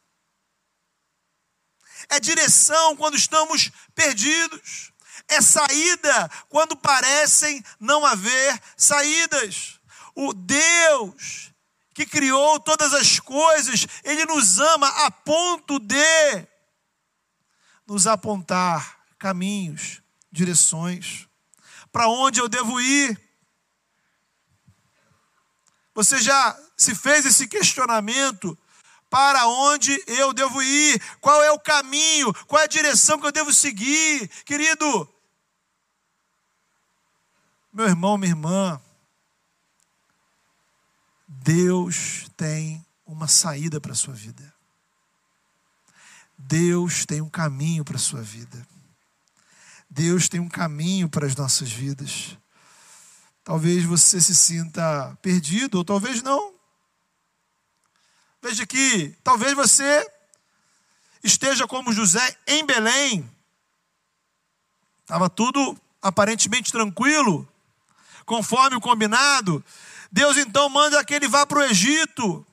É 2.10 2.20
direção 2.20 2.94
quando 2.96 3.16
estamos 3.16 3.70
perdidos. 3.94 4.91
É 5.28 5.40
saída 5.40 6.30
quando 6.48 6.76
parecem 6.76 7.64
não 7.78 8.04
haver 8.04 8.60
saídas. 8.76 9.80
O 10.14 10.32
Deus 10.32 11.52
que 11.94 12.06
criou 12.06 12.58
todas 12.58 12.94
as 12.94 13.20
coisas, 13.20 13.86
Ele 14.02 14.24
nos 14.24 14.58
ama 14.58 14.88
a 15.04 15.10
ponto 15.10 15.78
de 15.78 16.46
nos 17.86 18.06
apontar 18.06 19.00
caminhos, 19.18 20.02
direções. 20.30 21.28
Para 21.90 22.08
onde 22.08 22.40
eu 22.40 22.48
devo 22.48 22.80
ir? 22.80 23.20
Você 25.94 26.20
já 26.20 26.58
se 26.76 26.94
fez 26.94 27.26
esse 27.26 27.46
questionamento? 27.46 28.58
Para 29.12 29.46
onde 29.46 30.02
eu 30.06 30.32
devo 30.32 30.62
ir, 30.62 30.98
qual 31.20 31.42
é 31.42 31.52
o 31.52 31.60
caminho, 31.60 32.32
qual 32.46 32.62
é 32.62 32.64
a 32.64 32.66
direção 32.66 33.20
que 33.20 33.26
eu 33.26 33.30
devo 33.30 33.52
seguir. 33.52 34.26
Querido, 34.42 35.06
meu 37.70 37.86
irmão, 37.86 38.16
minha 38.16 38.30
irmã, 38.30 38.80
Deus 41.28 42.26
tem 42.38 42.82
uma 43.04 43.28
saída 43.28 43.78
para 43.78 43.92
a 43.92 43.94
sua 43.94 44.14
vida. 44.14 44.50
Deus 46.38 47.04
tem 47.04 47.20
um 47.20 47.28
caminho 47.28 47.84
para 47.84 47.96
a 47.96 48.00
sua 48.00 48.22
vida. 48.22 48.66
Deus 49.90 50.26
tem 50.26 50.40
um 50.40 50.48
caminho 50.48 51.06
para 51.06 51.26
as 51.26 51.36
nossas 51.36 51.70
vidas. 51.70 52.38
Talvez 53.44 53.84
você 53.84 54.22
se 54.22 54.34
sinta 54.34 55.14
perdido, 55.20 55.76
ou 55.76 55.84
talvez 55.84 56.22
não. 56.22 56.51
Veja 58.42 58.66
que 58.66 59.16
talvez 59.22 59.54
você 59.54 60.04
esteja 61.22 61.66
como 61.68 61.92
José 61.92 62.36
em 62.46 62.66
Belém. 62.66 63.30
Estava 65.02 65.30
tudo 65.30 65.80
aparentemente 66.02 66.72
tranquilo, 66.72 67.48
conforme 68.26 68.76
o 68.76 68.80
combinado. 68.80 69.64
Deus 70.10 70.36
então 70.36 70.68
manda 70.68 71.04
que 71.04 71.14
ele 71.14 71.28
vá 71.28 71.46
para 71.46 71.60
o 71.60 71.62
Egito. 71.62 72.44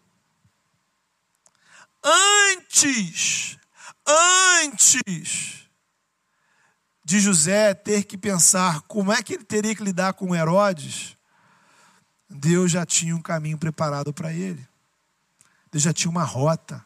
Antes, 2.03 3.57
antes 4.05 5.67
de 7.03 7.19
José 7.19 7.73
ter 7.73 8.03
que 8.03 8.15
pensar 8.15 8.81
como 8.81 9.11
é 9.11 9.23
que 9.23 9.33
ele 9.33 9.43
teria 9.43 9.75
que 9.75 9.83
lidar 9.83 10.13
com 10.13 10.35
Herodes, 10.35 11.17
Deus 12.29 12.71
já 12.71 12.85
tinha 12.85 13.15
um 13.15 13.21
caminho 13.21 13.57
preparado 13.57 14.13
para 14.13 14.31
ele. 14.31 14.68
Deus 15.71 15.83
já 15.83 15.93
tinha 15.93 16.09
uma 16.09 16.23
rota. 16.23 16.85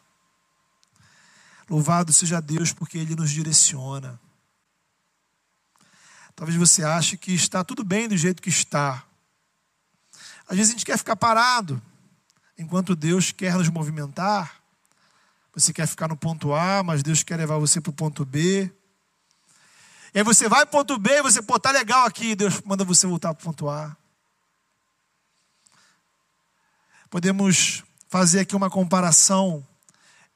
Louvado 1.68 2.12
seja 2.12 2.40
Deus 2.40 2.72
porque 2.72 2.98
Ele 2.98 3.16
nos 3.16 3.30
direciona. 3.30 4.20
Talvez 6.36 6.58
você 6.58 6.82
ache 6.84 7.16
que 7.16 7.32
está 7.32 7.62
tudo 7.62 7.84
bem 7.84 8.08
do 8.08 8.16
jeito 8.16 8.42
que 8.42 8.48
está. 8.48 9.04
Às 10.48 10.56
vezes 10.56 10.70
a 10.70 10.76
gente 10.76 10.84
quer 10.84 10.98
ficar 10.98 11.16
parado, 11.16 11.80
enquanto 12.58 12.94
Deus 12.94 13.32
quer 13.32 13.54
nos 13.54 13.68
movimentar. 13.68 14.60
Você 15.54 15.72
quer 15.72 15.86
ficar 15.86 16.08
no 16.08 16.16
ponto 16.16 16.52
A, 16.52 16.82
mas 16.82 17.02
Deus 17.02 17.22
quer 17.22 17.36
levar 17.36 17.58
você 17.58 17.80
para 17.80 17.90
o 17.90 17.94
ponto 17.94 18.24
B. 18.24 18.70
E 20.12 20.18
aí 20.18 20.24
você 20.24 20.48
vai 20.48 20.66
para 20.66 20.80
o 20.80 20.84
ponto 20.84 20.98
B 20.98 21.10
e 21.10 21.22
você, 21.22 21.40
pô, 21.40 21.58
tá 21.58 21.70
legal 21.70 22.06
aqui, 22.06 22.34
Deus 22.34 22.60
manda 22.62 22.84
você 22.84 23.06
voltar 23.06 23.32
para 23.32 23.42
o 23.42 23.44
ponto 23.44 23.68
A. 23.68 23.96
Podemos 27.08 27.84
fazer 28.14 28.38
aqui 28.38 28.54
uma 28.54 28.70
comparação 28.70 29.66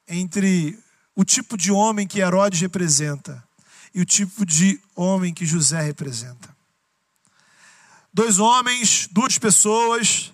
entre 0.05 0.77
o 1.15 1.23
tipo 1.23 1.55
de 1.55 1.71
homem 1.71 2.05
que 2.05 2.19
Herodes 2.19 2.59
representa 2.59 3.41
e 3.95 4.01
o 4.01 4.05
tipo 4.05 4.45
de 4.45 4.77
homem 4.93 5.33
que 5.33 5.45
José 5.45 5.79
representa. 5.79 6.53
Dois 8.13 8.37
homens, 8.37 9.07
duas 9.09 9.37
pessoas 9.37 10.33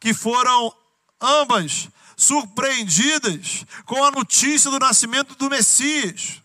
que 0.00 0.12
foram 0.12 0.74
ambas 1.20 1.88
surpreendidas 2.16 3.64
com 3.86 4.02
a 4.02 4.10
notícia 4.10 4.68
do 4.68 4.80
nascimento 4.80 5.36
do 5.36 5.48
Messias. 5.48 6.42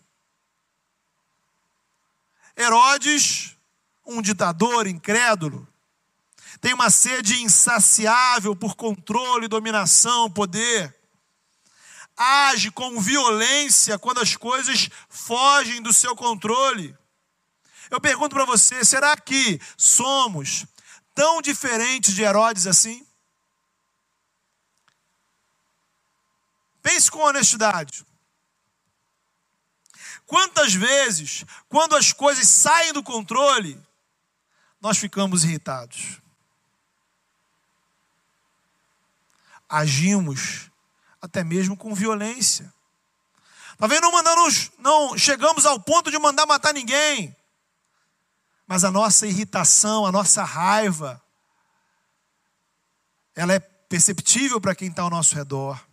Herodes, 2.56 3.56
um 4.06 4.22
ditador 4.22 4.86
incrédulo, 4.86 5.66
tem 6.60 6.72
uma 6.72 6.90
sede 6.90 7.42
insaciável 7.42 8.54
por 8.56 8.74
controle, 8.74 9.48
dominação, 9.48 10.30
poder. 10.30 10.94
Age 12.16 12.70
com 12.70 13.00
violência 13.00 13.98
quando 13.98 14.20
as 14.20 14.36
coisas 14.36 14.88
fogem 15.08 15.82
do 15.82 15.92
seu 15.92 16.16
controle. 16.16 16.96
Eu 17.90 18.00
pergunto 18.00 18.34
para 18.34 18.44
você: 18.44 18.84
será 18.84 19.16
que 19.16 19.60
somos 19.76 20.66
tão 21.14 21.42
diferentes 21.42 22.14
de 22.14 22.22
Herodes 22.22 22.66
assim? 22.66 23.06
Pense 26.82 27.10
com 27.10 27.18
honestidade. 27.18 28.06
Quantas 30.24 30.74
vezes, 30.74 31.44
quando 31.68 31.94
as 31.94 32.12
coisas 32.12 32.48
saem 32.48 32.92
do 32.92 33.02
controle, 33.02 33.80
nós 34.80 34.98
ficamos 34.98 35.44
irritados? 35.44 36.20
Agimos 39.68 40.70
até 41.20 41.42
mesmo 41.42 41.76
com 41.76 41.94
violência. 41.94 42.72
Talvez 43.78 44.00
não 44.00 44.12
mandamos, 44.12 44.70
não 44.78 45.18
chegamos 45.18 45.66
ao 45.66 45.78
ponto 45.78 46.10
de 46.10 46.18
mandar 46.18 46.46
matar 46.46 46.72
ninguém, 46.72 47.36
mas 48.66 48.84
a 48.84 48.90
nossa 48.90 49.26
irritação, 49.26 50.06
a 50.06 50.12
nossa 50.12 50.42
raiva, 50.42 51.22
ela 53.34 53.52
é 53.52 53.58
perceptível 53.58 54.60
para 54.60 54.74
quem 54.74 54.88
está 54.88 55.02
ao 55.02 55.10
nosso 55.10 55.34
redor. 55.34 55.84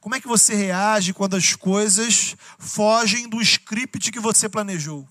Como 0.00 0.14
é 0.14 0.20
que 0.20 0.28
você 0.28 0.54
reage 0.54 1.12
quando 1.12 1.36
as 1.36 1.54
coisas 1.54 2.36
fogem 2.58 3.28
do 3.28 3.40
script 3.40 4.10
que 4.10 4.20
você 4.20 4.48
planejou? 4.48 5.08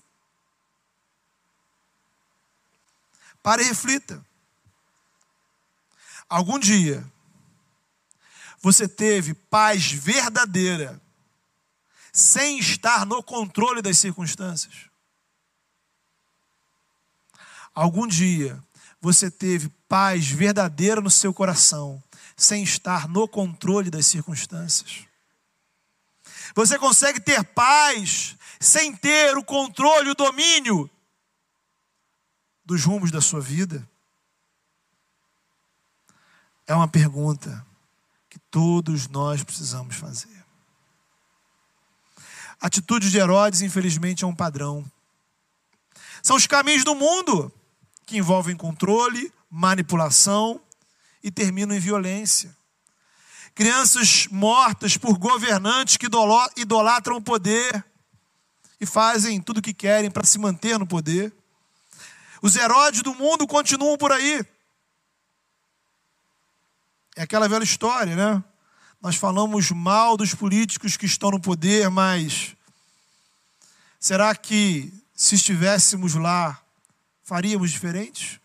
Pare 3.42 3.62
e 3.62 3.66
reflita. 3.66 4.24
Algum 6.28 6.58
dia 6.58 7.04
você 8.60 8.88
teve 8.88 9.32
paz 9.32 9.92
verdadeira 9.92 11.00
sem 12.12 12.58
estar 12.58 13.06
no 13.06 13.22
controle 13.22 13.80
das 13.80 13.98
circunstâncias? 13.98 14.90
Algum 17.74 18.06
dia 18.06 18.60
você 19.00 19.30
teve 19.30 19.68
paz 19.88 20.26
verdadeira 20.26 21.00
no 21.00 21.10
seu 21.10 21.32
coração 21.32 22.02
sem 22.36 22.62
estar 22.62 23.08
no 23.08 23.28
controle 23.28 23.90
das 23.90 24.06
circunstâncias. 24.06 25.06
Você 26.54 26.78
consegue 26.78 27.20
ter 27.20 27.44
paz 27.44 28.36
sem 28.58 28.96
ter 28.96 29.36
o 29.36 29.44
controle, 29.44 30.10
o 30.10 30.14
domínio 30.14 30.90
dos 32.64 32.84
rumos 32.84 33.10
da 33.10 33.20
sua 33.20 33.40
vida? 33.40 33.88
É 36.66 36.74
uma 36.74 36.88
pergunta 36.88 37.64
que 38.28 38.38
todos 38.50 39.08
nós 39.08 39.42
precisamos 39.42 39.96
fazer. 39.96 40.44
A 42.60 42.66
atitude 42.66 43.10
de 43.10 43.18
Herodes, 43.18 43.60
infelizmente, 43.60 44.24
é 44.24 44.26
um 44.26 44.34
padrão. 44.34 44.84
São 46.22 46.36
os 46.36 46.46
caminhos 46.46 46.84
do 46.84 46.94
mundo 46.94 47.52
que 48.04 48.16
envolvem 48.16 48.56
controle, 48.56 49.32
manipulação, 49.50 50.60
e 51.22 51.30
terminam 51.30 51.74
em 51.74 51.80
violência. 51.80 52.56
Crianças 53.54 54.28
mortas 54.30 54.96
por 54.96 55.18
governantes 55.18 55.96
que 55.96 56.06
idolatram 56.56 57.16
o 57.16 57.22
poder 57.22 57.84
e 58.80 58.86
fazem 58.86 59.40
tudo 59.40 59.58
o 59.58 59.62
que 59.62 59.74
querem 59.74 60.10
para 60.10 60.26
se 60.26 60.38
manter 60.38 60.78
no 60.78 60.86
poder. 60.86 61.32
Os 62.40 62.54
Herodes 62.54 63.02
do 63.02 63.14
mundo 63.14 63.46
continuam 63.46 63.96
por 63.96 64.12
aí. 64.12 64.44
É 67.16 67.22
aquela 67.22 67.48
velha 67.48 67.64
história, 67.64 68.14
né? 68.14 68.44
Nós 69.00 69.16
falamos 69.16 69.70
mal 69.70 70.18
dos 70.18 70.34
políticos 70.34 70.98
que 70.98 71.06
estão 71.06 71.30
no 71.30 71.40
poder, 71.40 71.88
mas 71.88 72.54
será 73.98 74.34
que 74.34 74.92
se 75.14 75.34
estivéssemos 75.34 76.14
lá, 76.14 76.60
faríamos 77.24 77.70
diferentes? 77.70 78.38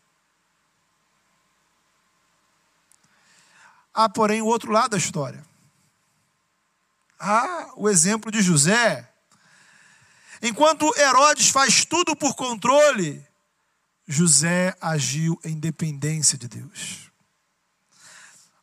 Há, 3.93 4.07
porém, 4.07 4.41
o 4.41 4.45
outro 4.45 4.71
lado 4.71 4.91
da 4.91 4.97
história. 4.97 5.45
Há 7.19 7.73
o 7.75 7.89
exemplo 7.89 8.31
de 8.31 8.41
José. 8.41 9.11
Enquanto 10.41 10.97
Herodes 10.97 11.49
faz 11.49 11.83
tudo 11.83 12.15
por 12.15 12.35
controle, 12.35 13.21
José 14.07 14.73
agiu 14.79 15.37
em 15.43 15.59
dependência 15.59 16.37
de 16.37 16.47
Deus. 16.47 17.10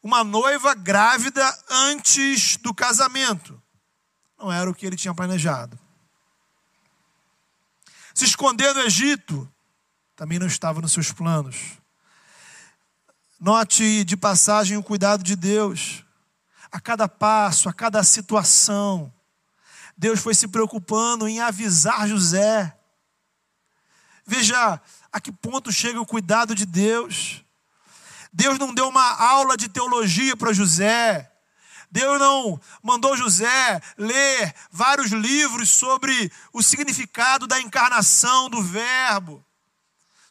Uma 0.03 0.23
noiva 0.23 0.75
grávida 0.75 1.45
antes 1.69 2.57
do 2.57 2.73
casamento. 2.73 3.61
Não 4.39 4.53
era 4.53 4.71
o 4.71 4.75
que 4.75 4.87
ele 4.87 4.97
tinha 4.97 5.15
planejado. 5.15 5.79
Se 8.15 8.25
esconder 8.25 8.75
no 8.75 8.81
Egito 8.81 9.51
também 10.19 10.39
não 10.41 10.49
estava 10.49 10.81
nos 10.81 10.93
seus 10.93 11.13
planos. 11.13 11.79
Note 13.39 14.03
de 14.03 14.17
passagem 14.17 14.77
o 14.77 14.83
cuidado 14.83 15.23
de 15.23 15.37
Deus. 15.37 16.05
A 16.73 16.81
cada 16.81 17.09
passo, 17.09 17.69
a 17.69 17.73
cada 17.73 18.03
situação, 18.03 19.15
Deus 19.97 20.19
foi 20.19 20.35
se 20.35 20.49
preocupando 20.49 21.29
em 21.29 21.41
avisar 21.41 22.09
José. 22.09 22.77
Veja 24.27 24.81
a 25.13 25.21
que 25.21 25.31
ponto 25.31 25.71
chega 25.71 26.01
o 26.01 26.07
cuidado 26.07 26.53
de 26.55 26.67
Deus. 26.67 27.45
Deus 28.39 28.57
não 28.57 28.73
deu 28.73 28.89
uma 28.89 29.17
aula 29.21 29.57
de 29.57 29.69
teologia 29.69 30.37
para 30.37 30.53
José, 30.53 31.29
Deus 31.91 32.21
não 32.21 32.61
mandou 32.81 33.17
José 33.17 33.83
ler 33.97 34.55
vários 34.71 35.11
livros 35.11 35.71
sobre 35.71 36.31
o 36.53 36.63
significado 36.63 37.49
da 37.49 37.61
encarnação 37.61 38.49
do 38.49 38.63
Verbo, 38.63 39.45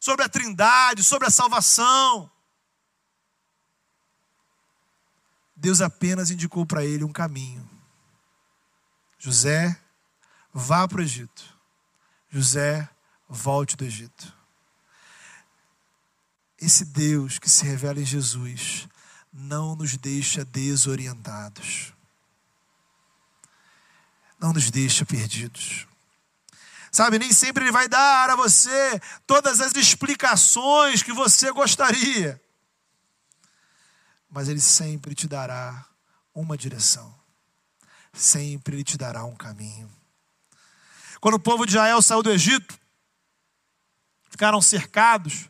sobre 0.00 0.24
a 0.24 0.28
Trindade, 0.28 1.04
sobre 1.04 1.28
a 1.28 1.30
salvação. 1.30 2.30
Deus 5.54 5.82
apenas 5.82 6.30
indicou 6.30 6.64
para 6.64 6.82
ele 6.82 7.04
um 7.04 7.12
caminho. 7.12 7.68
José, 9.18 9.78
vá 10.54 10.88
para 10.88 11.00
o 11.00 11.02
Egito. 11.02 11.44
José, 12.30 12.88
volte 13.28 13.76
do 13.76 13.84
Egito. 13.84 14.37
Esse 16.60 16.84
Deus 16.84 17.38
que 17.38 17.48
se 17.48 17.64
revela 17.64 18.00
em 18.00 18.04
Jesus 18.04 18.88
não 19.32 19.76
nos 19.76 19.96
deixa 19.96 20.44
desorientados, 20.44 21.92
não 24.38 24.52
nos 24.52 24.70
deixa 24.70 25.06
perdidos. 25.06 25.86
Sabe, 26.90 27.18
nem 27.18 27.32
sempre 27.32 27.64
Ele 27.64 27.72
vai 27.72 27.86
dar 27.88 28.30
a 28.30 28.36
você 28.36 29.00
todas 29.26 29.60
as 29.60 29.74
explicações 29.74 31.02
que 31.02 31.12
você 31.12 31.52
gostaria, 31.52 32.42
mas 34.28 34.48
Ele 34.48 34.60
sempre 34.60 35.14
te 35.14 35.28
dará 35.28 35.86
uma 36.34 36.56
direção, 36.56 37.14
sempre 38.12 38.76
Ele 38.76 38.84
te 38.84 38.96
dará 38.96 39.24
um 39.24 39.36
caminho. 39.36 39.88
Quando 41.20 41.34
o 41.34 41.40
povo 41.40 41.66
de 41.66 41.72
Israel 41.72 42.00
saiu 42.00 42.22
do 42.22 42.30
Egito, 42.30 42.78
ficaram 44.30 44.60
cercados, 44.62 45.48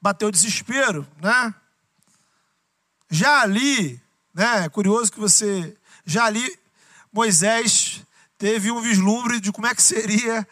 bateu 0.00 0.28
o 0.28 0.32
desespero, 0.32 1.06
né? 1.20 1.54
Já 3.10 3.42
ali, 3.42 4.00
né, 4.32 4.64
é 4.64 4.68
curioso 4.68 5.12
que 5.12 5.18
você, 5.18 5.76
já 6.04 6.24
ali, 6.24 6.58
Moisés 7.12 8.02
teve 8.38 8.70
um 8.70 8.80
vislumbre 8.80 9.40
de 9.40 9.52
como 9.52 9.66
é 9.66 9.74
que 9.74 9.82
seria, 9.82 10.46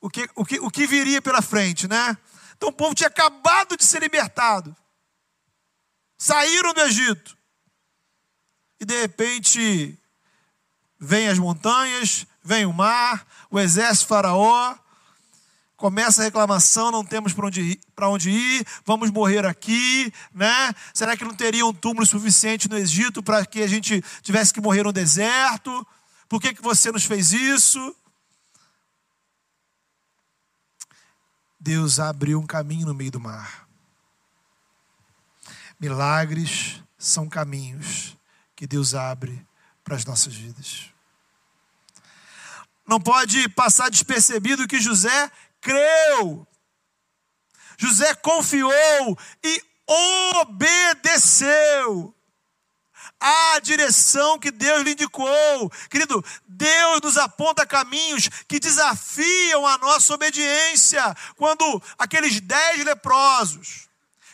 o 0.00 0.10
que, 0.10 0.28
o 0.34 0.44
que, 0.44 0.58
o 0.60 0.70
que 0.70 0.86
viria 0.86 1.22
pela 1.22 1.40
frente, 1.40 1.88
né? 1.88 2.16
Então 2.56 2.68
o 2.68 2.72
povo 2.72 2.94
tinha 2.94 3.08
acabado 3.08 3.76
de 3.76 3.84
ser 3.84 4.00
libertado, 4.00 4.76
saíram 6.18 6.74
do 6.74 6.80
Egito, 6.82 7.38
e 8.78 8.84
de 8.84 9.00
repente 9.00 9.98
vem 10.98 11.28
as 11.28 11.38
montanhas, 11.38 12.26
vem 12.42 12.66
o 12.66 12.72
mar, 12.72 13.26
o 13.50 13.58
exército 13.58 14.08
faraó, 14.08 14.76
Começa 15.80 16.20
a 16.20 16.24
reclamação, 16.26 16.90
não 16.90 17.02
temos 17.02 17.32
para 17.32 17.46
onde, 17.46 17.62
ir, 17.62 17.80
onde 18.02 18.28
ir, 18.28 18.66
vamos 18.84 19.10
morrer 19.10 19.46
aqui, 19.46 20.12
né? 20.30 20.74
Será 20.92 21.16
que 21.16 21.24
não 21.24 21.34
teria 21.34 21.64
um 21.64 21.72
túmulo 21.72 22.04
suficiente 22.04 22.68
no 22.68 22.76
Egito 22.76 23.22
para 23.22 23.46
que 23.46 23.62
a 23.62 23.66
gente 23.66 24.04
tivesse 24.20 24.52
que 24.52 24.60
morrer 24.60 24.82
no 24.82 24.92
deserto? 24.92 25.86
Por 26.28 26.38
que, 26.38 26.52
que 26.52 26.60
você 26.60 26.92
nos 26.92 27.06
fez 27.06 27.32
isso? 27.32 27.96
Deus 31.58 31.98
abriu 31.98 32.38
um 32.38 32.46
caminho 32.46 32.86
no 32.86 32.94
meio 32.94 33.10
do 33.10 33.18
mar. 33.18 33.66
Milagres 35.80 36.82
são 36.98 37.26
caminhos 37.26 38.18
que 38.54 38.66
Deus 38.66 38.94
abre 38.94 39.46
para 39.82 39.96
as 39.96 40.04
nossas 40.04 40.34
vidas. 40.34 40.90
Não 42.86 43.00
pode 43.00 43.48
passar 43.48 43.88
despercebido 43.88 44.68
que 44.68 44.78
José 44.78 45.32
creu. 45.60 46.46
José 47.76 48.14
confiou 48.16 49.18
e 49.42 49.62
obedeceu 50.42 52.14
à 53.20 53.58
direção 53.60 54.38
que 54.38 54.50
Deus 54.50 54.82
lhe 54.82 54.92
indicou. 54.92 55.70
Querido, 55.90 56.24
Deus 56.46 57.00
nos 57.02 57.18
aponta 57.18 57.66
caminhos 57.66 58.28
que 58.48 58.58
desafiam 58.58 59.66
a 59.66 59.76
nossa 59.78 60.14
obediência. 60.14 61.02
Quando 61.36 61.82
aqueles 61.98 62.40
dez 62.40 62.84
leprosos 62.84 63.88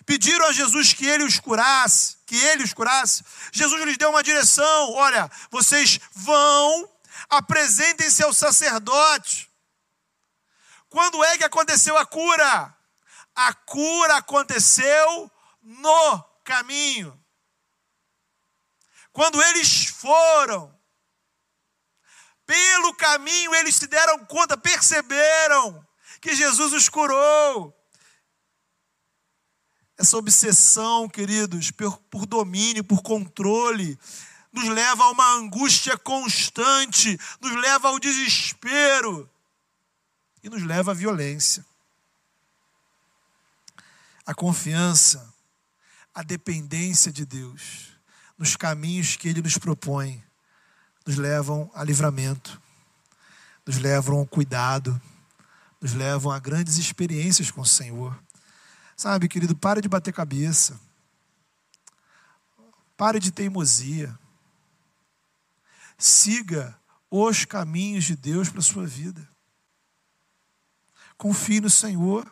pediram 0.04 0.46
a 0.46 0.52
Jesus 0.52 0.92
que 0.92 1.06
ele 1.06 1.24
os 1.24 1.40
curasse, 1.40 2.16
que 2.26 2.36
ele 2.36 2.62
os 2.62 2.72
curasse, 2.72 3.24
Jesus 3.50 3.84
lhes 3.84 3.98
deu 3.98 4.10
uma 4.10 4.22
direção: 4.22 4.92
olha, 4.92 5.28
vocês 5.50 5.98
vão, 6.12 6.88
apresentem-se 7.28 8.22
ao 8.22 8.32
sacerdote. 8.32 9.45
Quando 10.88 11.22
é 11.24 11.36
que 11.36 11.44
aconteceu 11.44 11.96
a 11.98 12.06
cura? 12.06 12.76
A 13.34 13.52
cura 13.52 14.16
aconteceu 14.16 15.30
no 15.62 16.24
caminho. 16.44 17.20
Quando 19.12 19.42
eles 19.42 19.86
foram, 19.86 20.74
pelo 22.46 22.94
caminho 22.94 23.54
eles 23.54 23.76
se 23.76 23.86
deram 23.86 24.24
conta, 24.26 24.56
perceberam 24.56 25.86
que 26.20 26.34
Jesus 26.34 26.72
os 26.72 26.88
curou. 26.88 27.74
Essa 29.98 30.16
obsessão, 30.18 31.08
queridos, 31.08 31.70
por, 31.70 32.26
domínio, 32.26 32.84
por 32.84 33.02
controle, 33.02 33.98
nos 34.52 34.68
leva 34.68 35.04
a 35.04 35.10
uma 35.10 35.32
angústia 35.32 35.96
constante, 35.96 37.18
nos 37.40 37.52
leva 37.56 37.88
ao 37.88 37.98
desespero 37.98 39.30
e 40.46 40.48
nos 40.48 40.62
leva 40.62 40.92
à 40.92 40.94
violência. 40.94 41.66
A 44.24 44.32
confiança, 44.32 45.34
a 46.14 46.22
dependência 46.22 47.10
de 47.10 47.26
Deus, 47.26 47.98
nos 48.38 48.54
caminhos 48.54 49.16
que 49.16 49.28
Ele 49.28 49.42
nos 49.42 49.58
propõe, 49.58 50.22
nos 51.04 51.16
levam 51.16 51.68
a 51.74 51.82
livramento, 51.82 52.62
nos 53.66 53.76
levam 53.78 54.20
ao 54.20 54.26
cuidado, 54.26 55.00
nos 55.80 55.94
levam 55.94 56.30
a 56.30 56.38
grandes 56.38 56.78
experiências 56.78 57.50
com 57.50 57.62
o 57.62 57.66
Senhor. 57.66 58.16
Sabe, 58.96 59.28
querido, 59.28 59.56
pare 59.56 59.80
de 59.80 59.88
bater 59.88 60.14
cabeça. 60.14 60.80
Pare 62.96 63.18
de 63.18 63.32
teimosia. 63.32 64.16
Siga 65.98 66.78
os 67.10 67.44
caminhos 67.44 68.04
de 68.04 68.14
Deus 68.14 68.48
para 68.48 68.60
a 68.60 68.62
sua 68.62 68.86
vida. 68.86 69.35
Confie 71.16 71.60
no 71.60 71.70
Senhor. 71.70 72.30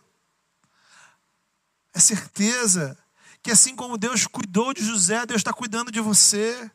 É 1.93 2.01
certeza 2.01 2.97
que 3.43 3.51
assim 3.51 3.77
como 3.77 3.97
Deus 3.97 4.27
cuidou 4.27 4.75
de 4.75 4.85
José, 4.85 5.25
Deus 5.27 5.41
está 5.41 5.53
cuidando 5.53 5.93
de 5.93 6.01
você. 6.01 6.71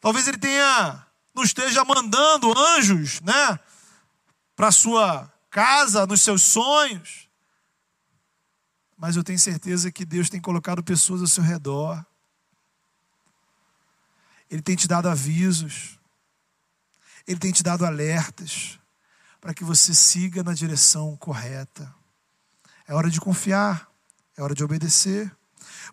Talvez 0.00 0.26
Ele 0.26 0.38
tenha, 0.38 1.06
não 1.34 1.42
esteja 1.42 1.84
mandando 1.84 2.56
anjos, 2.58 3.20
né? 3.20 3.58
Para 4.54 4.72
sua 4.72 5.32
casa, 5.50 6.06
nos 6.06 6.22
seus 6.22 6.42
sonhos. 6.42 7.28
Mas 8.96 9.16
eu 9.16 9.24
tenho 9.24 9.38
certeza 9.38 9.92
que 9.92 10.04
Deus 10.04 10.30
tem 10.30 10.40
colocado 10.40 10.82
pessoas 10.82 11.20
ao 11.20 11.26
seu 11.26 11.42
redor. 11.42 12.04
Ele 14.50 14.62
tem 14.62 14.76
te 14.76 14.88
dado 14.88 15.08
avisos. 15.08 15.98
Ele 17.26 17.38
tem 17.38 17.52
te 17.52 17.62
dado 17.62 17.84
alertas 17.84 18.78
para 19.46 19.54
que 19.54 19.62
você 19.62 19.94
siga 19.94 20.42
na 20.42 20.52
direção 20.52 21.16
correta. 21.18 21.94
É 22.84 22.92
hora 22.92 23.08
de 23.08 23.20
confiar, 23.20 23.88
é 24.36 24.42
hora 24.42 24.56
de 24.56 24.64
obedecer. 24.64 25.32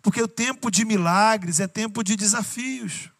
Porque 0.02 0.20
o 0.20 0.26
tempo 0.26 0.72
de 0.72 0.84
milagres 0.84 1.60
é 1.60 1.68
tempo 1.68 2.02
de 2.02 2.16
desafios. 2.16 3.10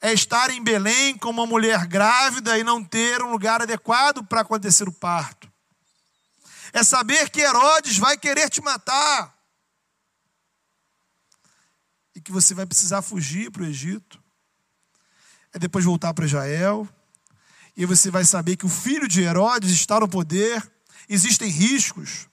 É 0.00 0.12
estar 0.12 0.50
em 0.50 0.60
Belém 0.60 1.16
com 1.16 1.30
uma 1.30 1.46
mulher 1.46 1.86
grávida 1.86 2.58
e 2.58 2.64
não 2.64 2.82
ter 2.82 3.22
um 3.22 3.30
lugar 3.30 3.62
adequado 3.62 4.24
para 4.24 4.40
acontecer 4.40 4.88
o 4.88 4.92
parto. 4.92 5.48
É 6.72 6.82
saber 6.82 7.30
que 7.30 7.42
Herodes 7.42 7.96
vai 7.96 8.18
querer 8.18 8.50
te 8.50 8.60
matar. 8.60 9.32
E 12.12 12.20
que 12.20 12.32
você 12.32 12.54
vai 12.54 12.66
precisar 12.66 13.02
fugir 13.02 13.52
para 13.52 13.62
o 13.62 13.66
Egito. 13.66 14.20
É 15.52 15.60
depois 15.60 15.84
voltar 15.84 16.12
para 16.12 16.26
Israel 16.26 16.88
e 17.80 17.86
você 17.86 18.10
vai 18.10 18.24
saber 18.26 18.58
que 18.58 18.66
o 18.66 18.68
filho 18.68 19.08
de 19.08 19.22
Herodes 19.22 19.70
está 19.70 19.98
no 19.98 20.06
poder, 20.06 20.70
existem 21.08 21.48
riscos, 21.48 22.28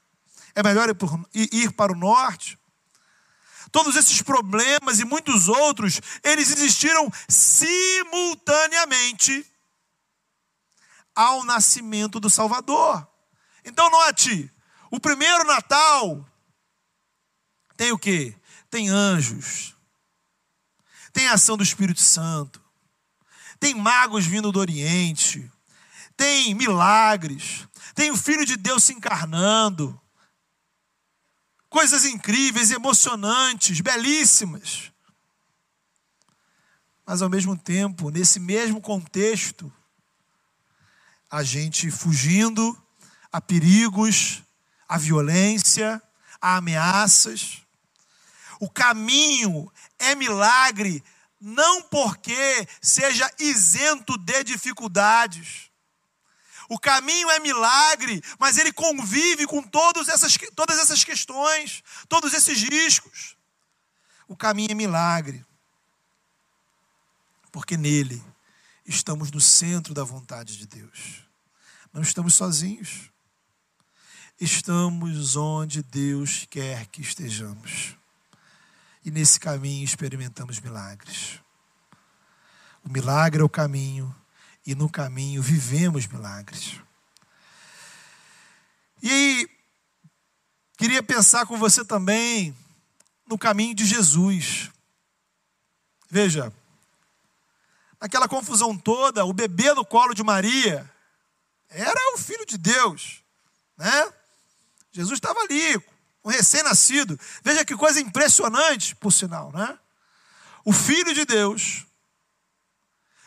é 0.54 0.62
melhor 0.62 0.90
ir 1.34 1.72
para 1.72 1.94
o 1.94 1.96
norte. 1.96 2.60
Todos 3.72 3.96
esses 3.96 4.22
problemas 4.22 5.00
e 5.00 5.06
muitos 5.06 5.48
outros, 5.48 6.02
eles 6.22 6.52
existiram 6.52 7.10
simultaneamente 7.30 9.50
ao 11.16 11.46
nascimento 11.46 12.20
do 12.20 12.30
Salvador. 12.30 13.08
Então 13.64 13.90
note, 13.90 14.52
o 14.92 15.00
primeiro 15.00 15.46
Natal 15.46 16.30
tem 17.78 17.94
o 17.94 17.98
que? 17.98 18.36
Tem 18.70 18.90
anjos, 18.90 19.74
tem 21.14 21.30
a 21.30 21.36
ação 21.36 21.56
do 21.56 21.64
Espírito 21.64 22.02
Santo, 22.02 22.62
tem 23.60 23.74
magos 23.74 24.26
vindo 24.26 24.52
do 24.52 24.60
Oriente, 24.60 25.52
tem 26.16 26.54
milagres, 26.54 27.68
tem 27.94 28.12
o 28.12 28.18
Filho 28.18 28.46
de 28.46 28.58
Deus 28.58 28.84
se 28.84 28.94
encarnando, 28.94 30.00
coisas 31.70 32.06
incríveis, 32.06 32.72
emocionantes, 32.72 33.82
belíssimas. 33.82 34.92
mas 37.06 37.22
ao 37.22 37.30
mesmo 37.30 37.58
tempo, 37.58 38.10
nesse 38.10 38.40
mesmo 38.40 38.82
contexto, 38.82 39.72
a 41.30 41.44
gente 41.44 41.92
fugindo 41.92 42.78
a 43.32 43.42
perigos, 43.42 44.44
a 44.88 44.98
violência, 44.98 46.02
a 46.42 46.58
ameaças. 46.58 47.62
O 48.60 48.70
caminho 48.70 49.72
é 50.00 50.16
milagre 50.16 51.04
não 51.40 51.82
porque 51.84 52.68
seja 52.82 53.32
isento 53.40 54.18
de 54.18 54.44
dificuldades. 54.44 55.70
O 56.70 56.78
caminho 56.78 57.30
é 57.32 57.40
milagre, 57.40 58.22
mas 58.38 58.58
ele 58.58 58.74
convive 58.74 59.46
com 59.46 59.62
todas 59.64 60.10
essas, 60.10 60.38
todas 60.56 60.78
essas 60.78 61.04
questões, 61.04 61.84
todos 62.10 62.34
esses 62.34 62.62
riscos. 62.62 63.38
O 64.28 64.36
caminho 64.36 64.72
é 64.72 64.76
milagre, 64.76 65.46
porque 67.52 67.78
nele 67.78 68.22
estamos 68.86 69.32
no 69.32 69.40
centro 69.40 69.94
da 69.94 70.04
vontade 70.04 70.58
de 70.58 70.68
Deus. 70.68 71.24
Não 71.94 72.02
estamos 72.02 72.36
sozinhos. 72.36 73.10
Estamos 74.40 75.36
onde 75.36 75.82
Deus 75.82 76.46
quer 76.50 76.86
que 76.88 77.02
estejamos. 77.02 77.97
E 79.08 79.10
nesse 79.10 79.40
caminho 79.40 79.86
experimentamos 79.86 80.60
milagres. 80.60 81.40
O 82.84 82.90
milagre 82.90 83.42
é 83.42 83.46
o 83.46 83.48
caminho, 83.48 84.14
e 84.66 84.76
no 84.76 84.90
caminho 84.90 85.42
vivemos 85.42 86.06
milagres. 86.08 86.82
E 89.02 89.50
queria 90.78 91.02
pensar 91.02 91.46
com 91.46 91.58
você 91.58 91.86
também 91.86 92.54
no 93.26 93.38
caminho 93.38 93.74
de 93.74 93.86
Jesus. 93.86 94.70
Veja, 96.10 96.52
naquela 98.02 98.28
confusão 98.28 98.78
toda, 98.78 99.24
o 99.24 99.32
bebê 99.32 99.74
no 99.74 99.86
colo 99.86 100.14
de 100.14 100.22
Maria 100.22 100.94
era 101.70 102.14
o 102.14 102.18
filho 102.18 102.46
de 102.46 102.58
Deus, 102.58 103.24
né? 103.78 104.14
Jesus 104.92 105.16
estava 105.16 105.40
ali, 105.40 105.82
um 106.28 106.30
recém-nascido. 106.30 107.18
Veja 107.42 107.64
que 107.64 107.76
coisa 107.76 108.02
impressionante, 108.02 108.94
por 108.98 109.12
sinal, 109.12 109.50
né? 109.54 109.80
O 110.66 110.74
filho 110.74 111.14
de 111.14 111.24
Deus, 111.24 111.88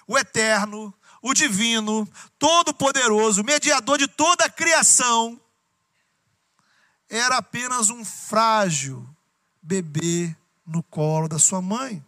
o 0.06 0.18
eterno, 0.18 0.94
o 1.22 1.32
divino, 1.32 2.06
todo-poderoso, 2.38 3.42
mediador 3.42 3.96
de 3.96 4.06
toda 4.06 4.44
a 4.44 4.50
criação, 4.50 5.40
era 7.08 7.38
apenas 7.38 7.88
um 7.88 8.04
frágil 8.04 9.08
bebê 9.62 10.36
no 10.66 10.82
colo 10.82 11.26
da 11.26 11.38
sua 11.38 11.62
mãe. 11.62 12.04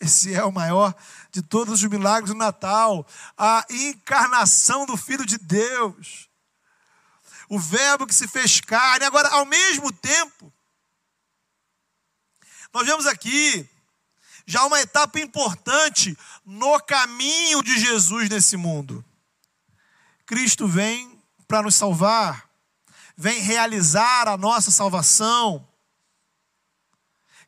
Esse 0.00 0.34
é 0.34 0.44
o 0.44 0.52
maior 0.52 0.94
de 1.30 1.42
todos 1.42 1.82
os 1.82 1.90
milagres 1.90 2.32
do 2.32 2.38
Natal, 2.38 3.06
a 3.36 3.64
encarnação 3.68 4.86
do 4.86 4.96
Filho 4.96 5.26
de 5.26 5.36
Deus. 5.36 6.28
O 7.48 7.58
Verbo 7.58 8.06
que 8.06 8.14
se 8.14 8.26
fez 8.26 8.60
carne. 8.60 9.04
Agora, 9.04 9.28
ao 9.28 9.44
mesmo 9.44 9.92
tempo, 9.92 10.52
nós 12.72 12.86
vemos 12.86 13.06
aqui 13.06 13.68
já 14.46 14.64
uma 14.64 14.80
etapa 14.80 15.18
importante 15.20 16.16
no 16.44 16.80
caminho 16.80 17.62
de 17.62 17.78
Jesus 17.78 18.28
nesse 18.28 18.56
mundo. 18.56 19.04
Cristo 20.24 20.66
vem 20.66 21.20
para 21.46 21.62
nos 21.62 21.74
salvar, 21.74 22.48
vem 23.16 23.40
realizar 23.40 24.28
a 24.28 24.36
nossa 24.36 24.70
salvação. 24.70 25.66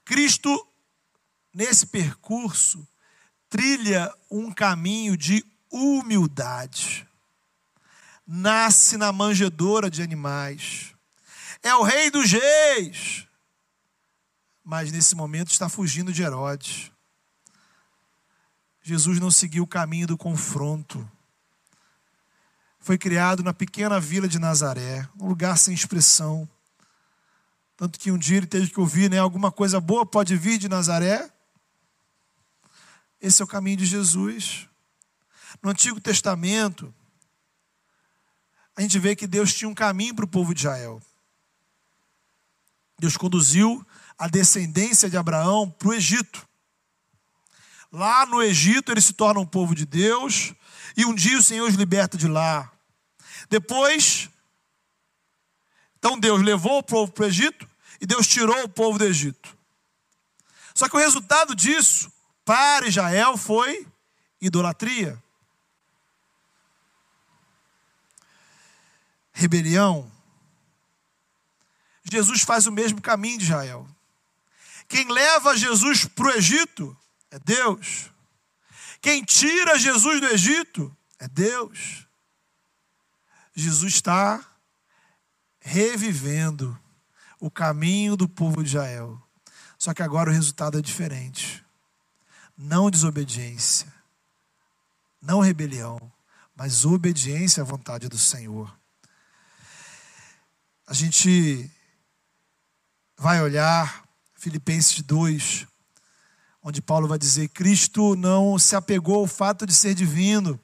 Cristo, 0.05 0.67
nesse 1.53 1.87
percurso, 1.87 2.87
trilha 3.49 4.13
um 4.31 4.53
caminho 4.53 5.17
de 5.17 5.45
humildade. 5.71 7.08
Nasce 8.29 8.97
na 8.97 9.11
manjedoura 9.11 9.91
de 9.91 10.03
animais. 10.03 10.95
É 11.63 11.75
o 11.75 11.83
rei 11.83 12.11
dos 12.11 12.31
reis 12.31 13.27
mas 14.69 14.93
nesse 14.93 15.15
momento 15.15 15.51
está 15.51 15.67
fugindo 15.67 16.13
de 16.13 16.23
Herodes. 16.23 16.93
Jesus 18.83 19.19
não 19.19 19.31
seguiu 19.31 19.65
o 19.65 19.67
caminho 19.67 20.07
do 20.07 20.15
confronto. 20.15 21.11
Foi 22.79 22.99
criado 22.99 23.43
na 23.43 23.55
pequena 23.55 23.99
vila 23.99 24.29
de 24.29 24.39
Nazaré, 24.39 25.09
um 25.19 25.27
lugar 25.27 25.57
sem 25.57 25.73
expressão. 25.73 26.47
Tanto 27.79 27.99
que 27.99 28.11
um 28.11 28.19
dia 28.19 28.37
ele 28.37 28.47
teve 28.47 28.69
que 28.69 28.79
ouvir, 28.79 29.09
né? 29.09 29.19
Alguma 29.19 29.51
coisa 29.51 29.81
boa 29.81 30.05
pode 30.05 30.37
vir 30.37 30.59
de 30.59 30.69
Nazaré. 30.69 31.33
Esse 33.19 33.41
é 33.41 33.47
o 33.47 33.49
caminho 33.49 33.79
de 33.79 33.87
Jesus. 33.87 34.69
No 35.63 35.71
Antigo 35.71 35.99
Testamento, 35.99 36.95
a 38.79 38.81
gente 38.81 38.97
vê 39.01 39.17
que 39.17 39.27
Deus 39.27 39.53
tinha 39.53 39.69
um 39.69 39.75
caminho 39.75 40.15
para 40.15 40.25
o 40.25 40.29
povo 40.29 40.55
de 40.55 40.61
Israel. 40.61 41.03
Deus 42.97 43.17
conduziu 43.17 43.85
a 44.17 44.29
descendência 44.29 45.11
de 45.11 45.17
Abraão 45.17 45.69
para 45.69 45.89
o 45.89 45.95
Egito. 45.95 46.47
Lá 47.91 48.25
no 48.25 48.41
Egito 48.41 48.93
eles 48.93 49.05
se 49.05 49.13
tornam 49.13 49.43
um 49.43 49.47
povo 49.47 49.75
de 49.75 49.85
Deus 49.85 50.55
e 50.97 51.05
um 51.05 51.13
dia 51.13 51.37
o 51.37 51.43
Senhor 51.43 51.69
os 51.69 51.75
liberta 51.75 52.17
de 52.17 52.29
lá. 52.29 52.71
Depois, 53.51 54.31
então 55.99 56.17
Deus 56.17 56.41
levou 56.41 56.79
o 56.79 56.83
povo 56.83 57.11
para 57.11 57.25
o 57.25 57.27
Egito 57.27 57.69
e 58.01 58.07
Deus 58.07 58.29
tirou 58.29 58.63
o 58.63 58.69
povo 58.69 58.97
do 58.97 59.05
Egito. 59.05 59.59
Só 60.73 60.89
que 60.89 60.95
o 60.95 61.01
resultado 61.01 61.53
disso 61.53 62.13
para 62.45 62.87
Israel 62.87 63.37
foi 63.37 63.89
idolatria. 64.41 65.21
Rebelião. 69.39 70.11
Jesus 72.11 72.43
faz 72.43 72.67
o 72.67 72.73
mesmo 72.73 73.01
caminho 73.01 73.39
de 73.39 73.45
Israel. 73.45 73.89
Quem 74.89 75.07
leva 75.09 75.57
Jesus 75.57 76.07
para 76.07 76.27
o 76.27 76.31
Egito 76.31 76.97
é 77.31 77.39
Deus. 77.39 78.11
Quem 79.01 79.23
tira 79.23 79.79
Jesus 79.79 80.21
do 80.21 80.27
Egito 80.27 80.97
é 81.21 81.29
Deus. 81.29 82.05
Jesus 83.55 83.95
está 83.95 84.45
revivendo 85.61 86.77
o 87.39 87.49
caminho 87.49 88.17
do 88.17 88.29
povo 88.29 88.61
de 88.65 88.71
Israel. 88.71 89.23
Só 89.79 89.95
que 89.95 90.03
agora 90.03 90.31
o 90.31 90.35
resultado 90.35 90.81
é 90.81 90.83
diferente. 90.83 91.65
Não 92.57 92.91
desobediência, 92.91 93.87
não 95.23 95.39
rebelião, 95.39 96.13
mas 96.57 96.85
obediência 96.85 97.63
à 97.63 97.65
vontade 97.65 98.09
do 98.09 98.19
Senhor. 98.19 98.77
A 100.89 100.95
gente 100.95 101.71
vai 103.15 103.43
olhar 103.43 104.09
Filipenses 104.35 105.03
2, 105.03 105.67
onde 106.63 106.81
Paulo 106.81 107.07
vai 107.07 107.19
dizer: 107.19 107.51
Cristo 107.51 108.17
não 108.17 108.59
se 108.59 108.75
apegou 108.75 109.17
ao 109.17 109.27
fato 109.27 109.67
de 109.67 109.75
ser 109.75 109.93
divino, 109.93 110.59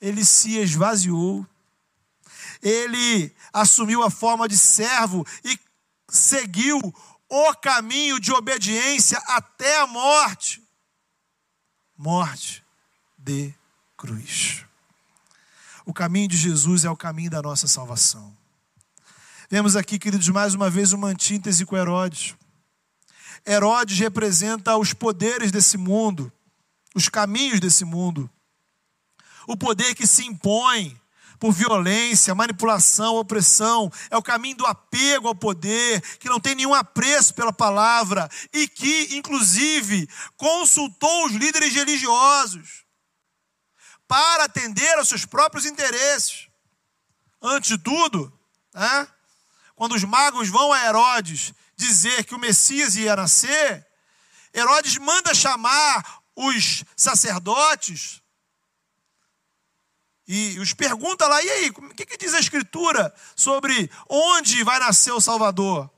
ele 0.00 0.24
se 0.24 0.56
esvaziou, 0.56 1.44
ele 2.62 3.34
assumiu 3.52 4.04
a 4.04 4.10
forma 4.10 4.46
de 4.46 4.56
servo 4.56 5.26
e 5.44 5.58
seguiu 6.08 6.78
o 7.28 7.54
caminho 7.56 8.20
de 8.20 8.32
obediência 8.32 9.18
até 9.26 9.80
a 9.80 9.86
morte 9.88 10.62
morte 11.96 12.64
de 13.18 13.52
cruz. 13.94 14.64
O 15.84 15.92
caminho 15.92 16.28
de 16.28 16.36
Jesus 16.36 16.84
é 16.84 16.90
o 16.90 16.96
caminho 16.96 17.30
da 17.30 17.42
nossa 17.42 17.66
salvação. 17.66 18.39
Vemos 19.52 19.74
aqui, 19.74 19.98
queridos, 19.98 20.28
mais 20.28 20.54
uma 20.54 20.70
vez 20.70 20.92
uma 20.92 21.08
antítese 21.08 21.66
com 21.66 21.76
Herodes. 21.76 22.36
Herodes 23.44 23.98
representa 23.98 24.76
os 24.76 24.92
poderes 24.92 25.50
desse 25.50 25.76
mundo, 25.76 26.32
os 26.94 27.08
caminhos 27.08 27.58
desse 27.58 27.84
mundo. 27.84 28.30
O 29.48 29.56
poder 29.56 29.96
que 29.96 30.06
se 30.06 30.24
impõe 30.24 30.96
por 31.40 31.50
violência, 31.50 32.32
manipulação, 32.32 33.16
opressão, 33.16 33.90
é 34.08 34.16
o 34.16 34.22
caminho 34.22 34.58
do 34.58 34.66
apego 34.66 35.26
ao 35.26 35.34
poder, 35.34 36.00
que 36.18 36.28
não 36.28 36.38
tem 36.38 36.54
nenhum 36.54 36.72
apreço 36.72 37.34
pela 37.34 37.52
palavra 37.52 38.30
e 38.52 38.68
que, 38.68 39.16
inclusive, 39.16 40.08
consultou 40.36 41.26
os 41.26 41.32
líderes 41.32 41.74
religiosos 41.74 42.84
para 44.06 44.44
atender 44.44 44.96
aos 44.96 45.08
seus 45.08 45.24
próprios 45.24 45.66
interesses. 45.66 46.46
Antes 47.42 47.70
de 47.70 47.78
tudo, 47.78 48.32
né, 48.72 49.08
quando 49.80 49.94
os 49.94 50.04
magos 50.04 50.50
vão 50.50 50.74
a 50.74 50.84
Herodes 50.84 51.54
dizer 51.74 52.26
que 52.26 52.34
o 52.34 52.38
Messias 52.38 52.96
ia 52.96 53.16
nascer, 53.16 53.86
Herodes 54.52 54.98
manda 54.98 55.32
chamar 55.32 56.20
os 56.36 56.84
sacerdotes 56.94 58.20
e 60.28 60.58
os 60.58 60.74
pergunta 60.74 61.26
lá, 61.26 61.42
e 61.42 61.50
aí, 61.50 61.70
o 61.70 61.94
que, 61.94 62.04
que 62.04 62.18
diz 62.18 62.34
a 62.34 62.38
Escritura 62.38 63.10
sobre 63.34 63.90
onde 64.06 64.62
vai 64.64 64.78
nascer 64.78 65.12
o 65.12 65.20
Salvador? 65.20 65.90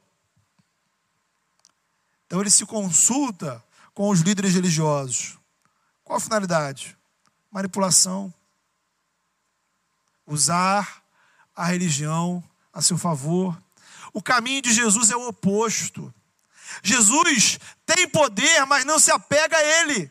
Então 2.25 2.41
ele 2.41 2.51
se 2.51 2.65
consulta 2.65 3.65
com 3.95 4.11
os 4.11 4.21
líderes 4.21 4.55
religiosos. 4.55 5.37
Qual 6.05 6.19
a 6.19 6.21
finalidade? 6.21 6.97
Manipulação. 7.51 8.33
Usar 10.25 11.03
a 11.57 11.65
religião 11.65 12.45
a 12.73 12.81
seu 12.81 12.97
favor. 12.97 13.61
O 14.13 14.23
caminho 14.23 14.63
de 14.63 14.73
Jesus 14.73 15.11
é 15.11 15.17
o 15.17 15.29
oposto. 15.29 16.13
Jesus 16.83 17.59
tem 17.87 18.09
poder, 18.09 18.67
mas 18.67 18.85
não 18.85 18.99
se 18.99 19.11
apega 19.11 19.57
a 19.57 19.63
ele. 19.63 20.11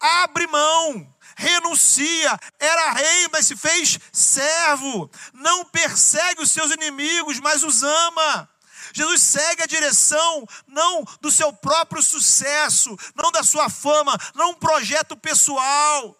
Abre 0.00 0.46
mão, 0.46 1.14
renuncia, 1.36 2.38
era 2.58 2.92
rei, 2.92 3.28
mas 3.32 3.46
se 3.46 3.56
fez 3.56 3.98
servo. 4.12 5.10
Não 5.32 5.64
persegue 5.64 6.42
os 6.42 6.50
seus 6.50 6.70
inimigos, 6.70 7.40
mas 7.40 7.62
os 7.62 7.82
ama. 7.82 8.48
Jesus 8.92 9.22
segue 9.22 9.62
a 9.62 9.66
direção 9.66 10.46
não 10.66 11.04
do 11.20 11.30
seu 11.30 11.52
próprio 11.52 12.02
sucesso, 12.02 12.96
não 13.14 13.30
da 13.30 13.42
sua 13.42 13.68
fama, 13.68 14.16
não 14.34 14.50
um 14.50 14.54
projeto 14.54 15.16
pessoal, 15.16 16.16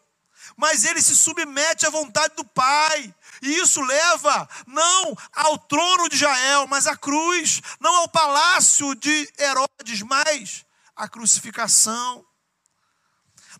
mas 0.56 0.84
ele 0.84 1.00
se 1.00 1.16
submete 1.16 1.86
à 1.86 1.90
vontade 1.90 2.34
do 2.34 2.44
Pai. 2.44 3.14
E 3.42 3.60
isso 3.60 3.80
leva 3.82 4.48
não 4.66 5.16
ao 5.32 5.58
trono 5.58 6.08
de 6.08 6.16
Jael, 6.16 6.66
mas 6.66 6.86
à 6.86 6.96
cruz, 6.96 7.60
não 7.80 7.94
ao 7.96 8.08
palácio 8.08 8.94
de 8.94 9.32
Herodes, 9.38 10.02
mas 10.02 10.64
à 10.96 11.08
crucificação. 11.08 12.26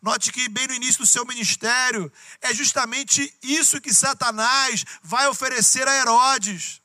Note 0.01 0.31
que, 0.31 0.49
bem 0.49 0.67
no 0.69 0.75
início 0.75 1.01
do 1.01 1.07
seu 1.07 1.25
ministério, 1.27 2.13
é 2.41 2.55
justamente 2.55 3.37
isso 3.43 3.81
que 3.81 3.93
Satanás 3.93 4.85
vai 5.03 5.27
oferecer 5.27 5.87
a 5.89 5.95
Herodes. 5.95 6.81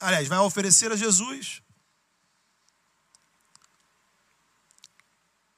Aliás, 0.00 0.26
vai 0.26 0.38
oferecer 0.38 0.90
a 0.90 0.96
Jesus. 0.96 1.62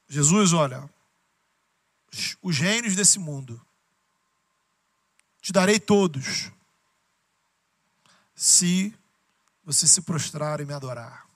Jesus, 0.09 0.51
olha, 0.51 0.87
os 2.41 2.57
reinos 2.57 2.95
desse 2.95 3.17
mundo, 3.17 3.65
te 5.43 5.51
darei 5.51 5.77
todos, 5.77 6.49
se 8.33 8.97
você 9.61 9.85
se 9.85 10.01
prostrar 10.01 10.61
e 10.61 10.65
me 10.65 10.73
adorar. 10.73 11.27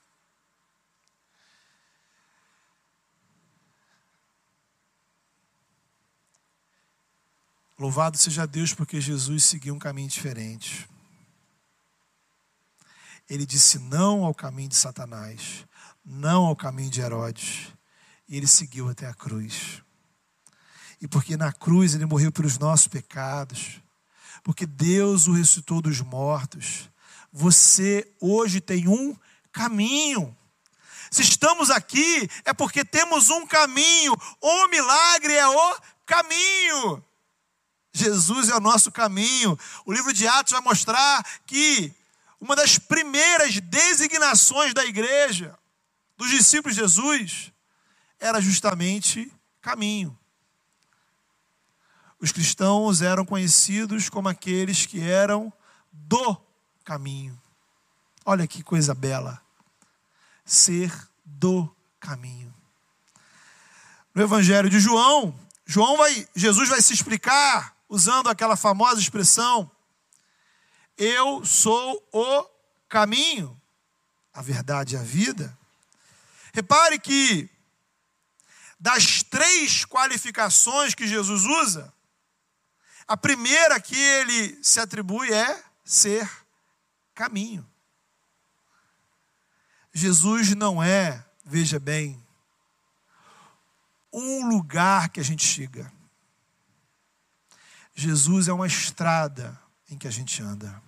Louvado 7.78 8.16
seja 8.16 8.46
Deus 8.46 8.72
porque 8.72 8.98
Jesus 8.98 9.44
seguiu 9.44 9.74
um 9.74 9.78
caminho 9.78 10.08
diferente. 10.08 10.88
Ele 13.28 13.44
disse 13.44 13.78
não 13.78 14.24
ao 14.24 14.34
caminho 14.34 14.70
de 14.70 14.74
Satanás, 14.76 15.66
não 16.02 16.46
ao 16.46 16.56
caminho 16.56 16.90
de 16.90 17.02
Herodes. 17.02 17.74
E 18.26 18.38
ele 18.38 18.46
seguiu 18.46 18.88
até 18.88 19.06
a 19.06 19.12
cruz. 19.12 19.82
E 20.98 21.06
porque 21.06 21.36
na 21.36 21.52
cruz 21.52 21.94
ele 21.94 22.06
morreu 22.06 22.32
pelos 22.32 22.58
nossos 22.58 22.88
pecados, 22.88 23.82
porque 24.42 24.66
Deus 24.66 25.26
o 25.26 25.32
ressuscitou 25.32 25.80
dos 25.80 26.00
mortos, 26.00 26.88
você 27.32 28.10
hoje 28.20 28.60
tem 28.60 28.88
um 28.88 29.16
caminho. 29.52 30.36
Se 31.10 31.22
estamos 31.22 31.70
aqui, 31.70 32.28
é 32.44 32.52
porque 32.52 32.84
temos 32.84 33.30
um 33.30 33.46
caminho. 33.46 34.16
O 34.40 34.68
milagre 34.68 35.34
é 35.34 35.46
o 35.46 35.76
caminho. 36.04 37.04
Jesus 37.92 38.48
é 38.48 38.56
o 38.56 38.60
nosso 38.60 38.92
caminho. 38.92 39.58
O 39.84 39.92
livro 39.92 40.12
de 40.12 40.26
Atos 40.26 40.52
vai 40.52 40.60
mostrar 40.60 41.24
que 41.46 41.92
uma 42.40 42.54
das 42.54 42.78
primeiras 42.78 43.58
designações 43.60 44.74
da 44.74 44.84
igreja, 44.84 45.58
dos 46.16 46.30
discípulos 46.30 46.76
de 46.76 46.82
Jesus, 46.82 47.52
era 48.18 48.40
justamente 48.40 49.32
caminho. 49.60 50.17
Os 52.20 52.32
cristãos 52.32 53.00
eram 53.00 53.24
conhecidos 53.24 54.08
como 54.08 54.28
aqueles 54.28 54.86
que 54.86 55.00
eram 55.00 55.52
do 55.92 56.36
caminho. 56.84 57.40
Olha 58.24 58.46
que 58.46 58.62
coisa 58.62 58.94
bela. 58.94 59.40
Ser 60.44 60.92
do 61.24 61.72
caminho. 62.00 62.52
No 64.14 64.22
Evangelho 64.22 64.68
de 64.68 64.80
João, 64.80 65.38
João 65.64 65.96
vai, 65.96 66.28
Jesus 66.34 66.68
vai 66.68 66.82
se 66.82 66.92
explicar 66.92 67.76
usando 67.88 68.28
aquela 68.28 68.56
famosa 68.56 69.00
expressão: 69.00 69.70
Eu 70.96 71.44
sou 71.44 72.02
o 72.12 72.44
caminho, 72.88 73.60
a 74.34 74.42
verdade 74.42 74.94
e 74.94 74.98
a 74.98 75.02
vida. 75.02 75.56
Repare 76.52 76.98
que, 76.98 77.48
das 78.80 79.22
três 79.22 79.84
qualificações 79.84 80.94
que 80.94 81.06
Jesus 81.06 81.44
usa, 81.44 81.92
a 83.08 83.16
primeira 83.16 83.80
que 83.80 83.96
ele 83.96 84.62
se 84.62 84.78
atribui 84.78 85.32
é 85.32 85.64
ser 85.82 86.30
caminho. 87.14 87.66
Jesus 89.94 90.54
não 90.54 90.82
é, 90.82 91.24
veja 91.42 91.80
bem, 91.80 92.22
um 94.12 94.46
lugar 94.48 95.08
que 95.08 95.18
a 95.18 95.24
gente 95.24 95.44
chega. 95.44 95.90
Jesus 97.94 98.46
é 98.46 98.52
uma 98.52 98.66
estrada 98.66 99.58
em 99.90 99.96
que 99.96 100.06
a 100.06 100.10
gente 100.10 100.42
anda. 100.42 100.80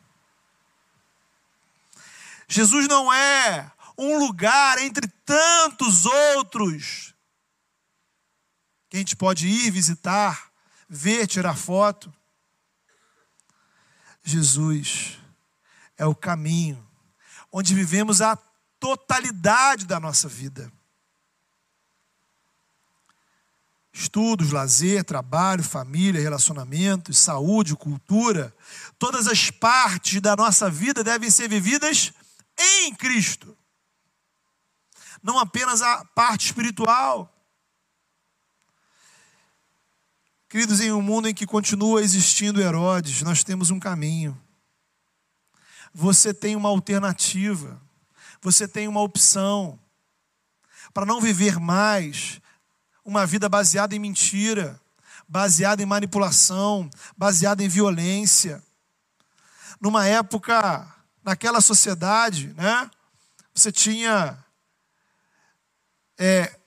Jesus 2.46 2.86
não 2.86 3.12
é 3.12 3.72
um 3.96 4.18
lugar 4.18 4.78
entre 4.78 5.08
tantos 5.24 6.04
outros 6.04 7.14
que 8.88 8.96
a 8.96 9.00
gente 9.00 9.16
pode 9.16 9.48
ir 9.48 9.70
visitar, 9.70 10.49
ver, 10.90 11.28
tirar 11.28 11.56
foto. 11.56 12.12
Jesus 14.24 15.18
é 15.96 16.04
o 16.04 16.14
caminho 16.14 16.84
onde 17.52 17.74
vivemos 17.74 18.20
a 18.20 18.36
totalidade 18.80 19.86
da 19.86 20.00
nossa 20.00 20.28
vida. 20.28 20.70
Estudos, 23.92 24.52
lazer, 24.52 25.04
trabalho, 25.04 25.62
família, 25.62 26.20
relacionamentos, 26.20 27.18
saúde, 27.18 27.76
cultura, 27.76 28.54
todas 28.98 29.26
as 29.26 29.50
partes 29.50 30.20
da 30.20 30.34
nossa 30.36 30.70
vida 30.70 31.04
devem 31.04 31.30
ser 31.30 31.48
vividas 31.48 32.12
em 32.58 32.94
Cristo. 32.94 33.56
Não 35.22 35.38
apenas 35.38 35.82
a 35.82 36.04
parte 36.04 36.46
espiritual. 36.46 37.29
Queridos, 40.50 40.80
em 40.80 40.90
um 40.90 41.00
mundo 41.00 41.28
em 41.28 41.32
que 41.32 41.46
continua 41.46 42.02
existindo 42.02 42.60
Herodes, 42.60 43.22
nós 43.22 43.44
temos 43.44 43.70
um 43.70 43.78
caminho. 43.78 44.36
Você 45.94 46.34
tem 46.34 46.56
uma 46.56 46.68
alternativa. 46.68 47.80
Você 48.42 48.66
tem 48.66 48.88
uma 48.88 49.00
opção. 49.00 49.78
Para 50.92 51.06
não 51.06 51.20
viver 51.20 51.60
mais 51.60 52.40
uma 53.04 53.24
vida 53.24 53.48
baseada 53.48 53.94
em 53.94 54.00
mentira, 54.00 54.80
baseada 55.28 55.84
em 55.84 55.86
manipulação, 55.86 56.90
baseada 57.16 57.62
em 57.62 57.68
violência. 57.68 58.60
Numa 59.80 60.04
época, 60.04 60.92
naquela 61.22 61.60
sociedade, 61.60 62.48
né, 62.54 62.90
você 63.54 63.70
tinha 63.70 64.36
é, 66.18 66.58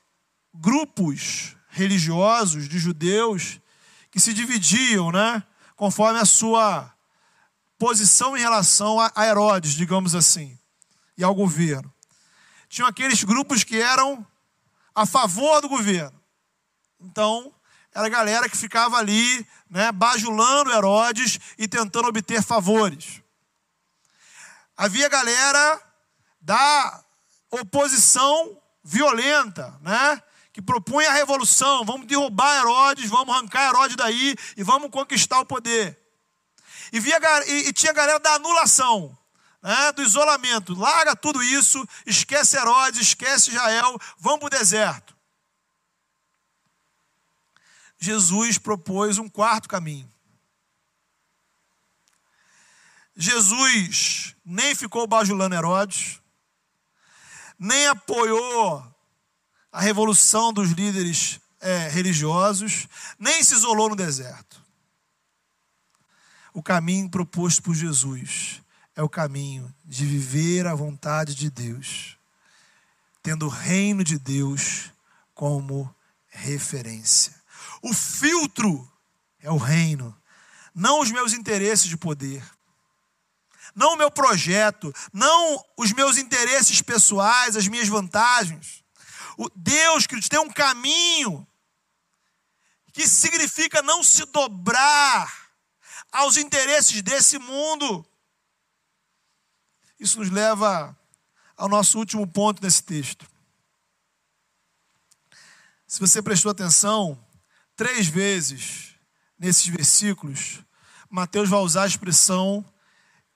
grupos 0.53 1.57
religiosos 1.67 2.69
de 2.69 2.79
judeus 2.79 3.59
que 4.13 4.19
se 4.19 4.31
dividiam, 4.31 5.11
né, 5.11 5.43
conforme 5.75 6.19
a 6.19 6.25
sua 6.25 6.93
posição 7.79 8.37
em 8.37 8.39
relação 8.39 8.99
a 8.99 9.25
Herodes, 9.25 9.73
digamos 9.73 10.13
assim, 10.13 10.55
e 11.17 11.23
ao 11.23 11.33
governo. 11.33 11.91
Tinham 12.69 12.87
aqueles 12.87 13.23
grupos 13.23 13.63
que 13.63 13.81
eram 13.81 14.25
a 14.93 15.07
favor 15.07 15.61
do 15.61 15.67
governo. 15.67 16.21
Então, 17.01 17.51
era 17.91 18.05
a 18.05 18.09
galera 18.09 18.47
que 18.47 18.55
ficava 18.55 18.97
ali, 18.97 19.47
né, 19.67 19.91
bajulando 19.91 20.71
Herodes 20.71 21.39
e 21.57 21.67
tentando 21.67 22.07
obter 22.07 22.43
favores. 22.43 23.19
Havia 24.77 25.09
galera 25.09 25.81
da 26.39 27.03
oposição 27.49 28.61
violenta, 28.83 29.75
né, 29.81 30.21
que 30.53 30.61
propunha 30.61 31.09
a 31.09 31.13
revolução, 31.13 31.83
vamos 31.83 32.05
derrubar 32.05 32.59
Herodes, 32.59 33.09
vamos 33.09 33.35
arrancar 33.35 33.69
Herodes 33.69 33.95
daí 33.95 34.35
e 34.55 34.61
vamos 34.61 34.91
conquistar 34.91 35.39
o 35.39 35.45
poder. 35.45 35.99
E, 36.91 36.99
via, 36.99 37.19
e, 37.47 37.69
e 37.69 37.73
tinha 37.73 37.91
a 37.91 37.95
galera 37.95 38.19
da 38.19 38.35
anulação, 38.35 39.17
né, 39.63 39.91
do 39.93 40.03
isolamento. 40.03 40.75
Larga 40.75 41.15
tudo 41.15 41.41
isso, 41.41 41.83
esquece 42.05 42.55
Herodes, 42.55 43.01
esquece 43.01 43.49
Israel, 43.49 43.99
vamos 44.19 44.41
para 44.41 44.45
o 44.45 44.59
deserto. 44.59 45.17
Jesus 47.97 48.59
propôs 48.59 49.17
um 49.17 49.27
quarto 49.27 49.67
caminho. 49.67 50.07
Jesus 53.15 54.35
nem 54.45 54.75
ficou 54.75 55.07
bajulando 55.07 55.55
Herodes, 55.55 56.19
nem 57.57 57.87
apoiou 57.87 58.92
a 59.73 59.81
revolução 59.81 60.53
dos 60.53 60.69
líderes 60.69 61.41
é, 61.59 61.89
religiosos, 61.89 62.87
nem 63.17 63.43
se 63.43 63.55
isolou 63.55 63.89
no 63.89 63.95
deserto. 63.95 64.61
O 66.53 66.61
caminho 66.61 67.09
proposto 67.09 67.63
por 67.63 67.73
Jesus 67.73 68.61
é 68.95 69.01
o 69.01 69.09
caminho 69.09 69.73
de 69.83 70.05
viver 70.05 70.67
a 70.67 70.75
vontade 70.75 71.33
de 71.33 71.49
Deus, 71.49 72.15
tendo 73.23 73.47
o 73.47 73.49
reino 73.49 74.03
de 74.03 74.19
Deus 74.19 74.91
como 75.33 75.93
referência. 76.27 77.33
O 77.81 77.95
filtro 77.95 78.87
é 79.39 79.49
o 79.49 79.57
reino, 79.57 80.15
não 80.75 80.99
os 80.99 81.09
meus 81.09 81.33
interesses 81.33 81.87
de 81.87 81.97
poder, 81.97 82.43
não 83.73 83.95
o 83.95 83.97
meu 83.97 84.11
projeto, 84.11 84.93
não 85.11 85.65
os 85.75 85.91
meus 85.91 86.17
interesses 86.19 86.79
pessoais, 86.79 87.55
as 87.55 87.67
minhas 87.67 87.87
vantagens. 87.87 88.82
O 89.37 89.49
Deus, 89.55 90.05
queridos, 90.05 90.29
tem 90.29 90.39
um 90.39 90.51
caminho 90.51 91.47
que 92.91 93.07
significa 93.07 93.81
não 93.81 94.03
se 94.03 94.25
dobrar 94.25 95.51
aos 96.11 96.37
interesses 96.37 97.01
desse 97.01 97.39
mundo. 97.39 98.05
Isso 99.99 100.19
nos 100.19 100.29
leva 100.29 100.95
ao 101.57 101.67
nosso 101.67 101.97
último 101.97 102.27
ponto 102.27 102.61
nesse 102.61 102.83
texto. 102.83 103.27
Se 105.87 105.99
você 105.99 106.21
prestou 106.21 106.51
atenção, 106.51 107.23
três 107.75 108.07
vezes 108.07 108.95
nesses 109.37 109.67
versículos, 109.67 110.59
Mateus 111.09 111.49
vai 111.49 111.59
usar 111.59 111.83
a 111.83 111.87
expressão 111.87 112.65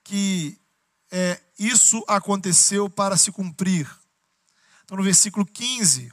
que 0.04 0.58
é, 1.10 1.40
isso 1.58 2.04
aconteceu 2.06 2.88
para 2.88 3.16
se 3.16 3.32
cumprir. 3.32 3.88
Então, 4.88 4.96
no 4.96 5.04
versículo 5.04 5.44
15, 5.44 6.10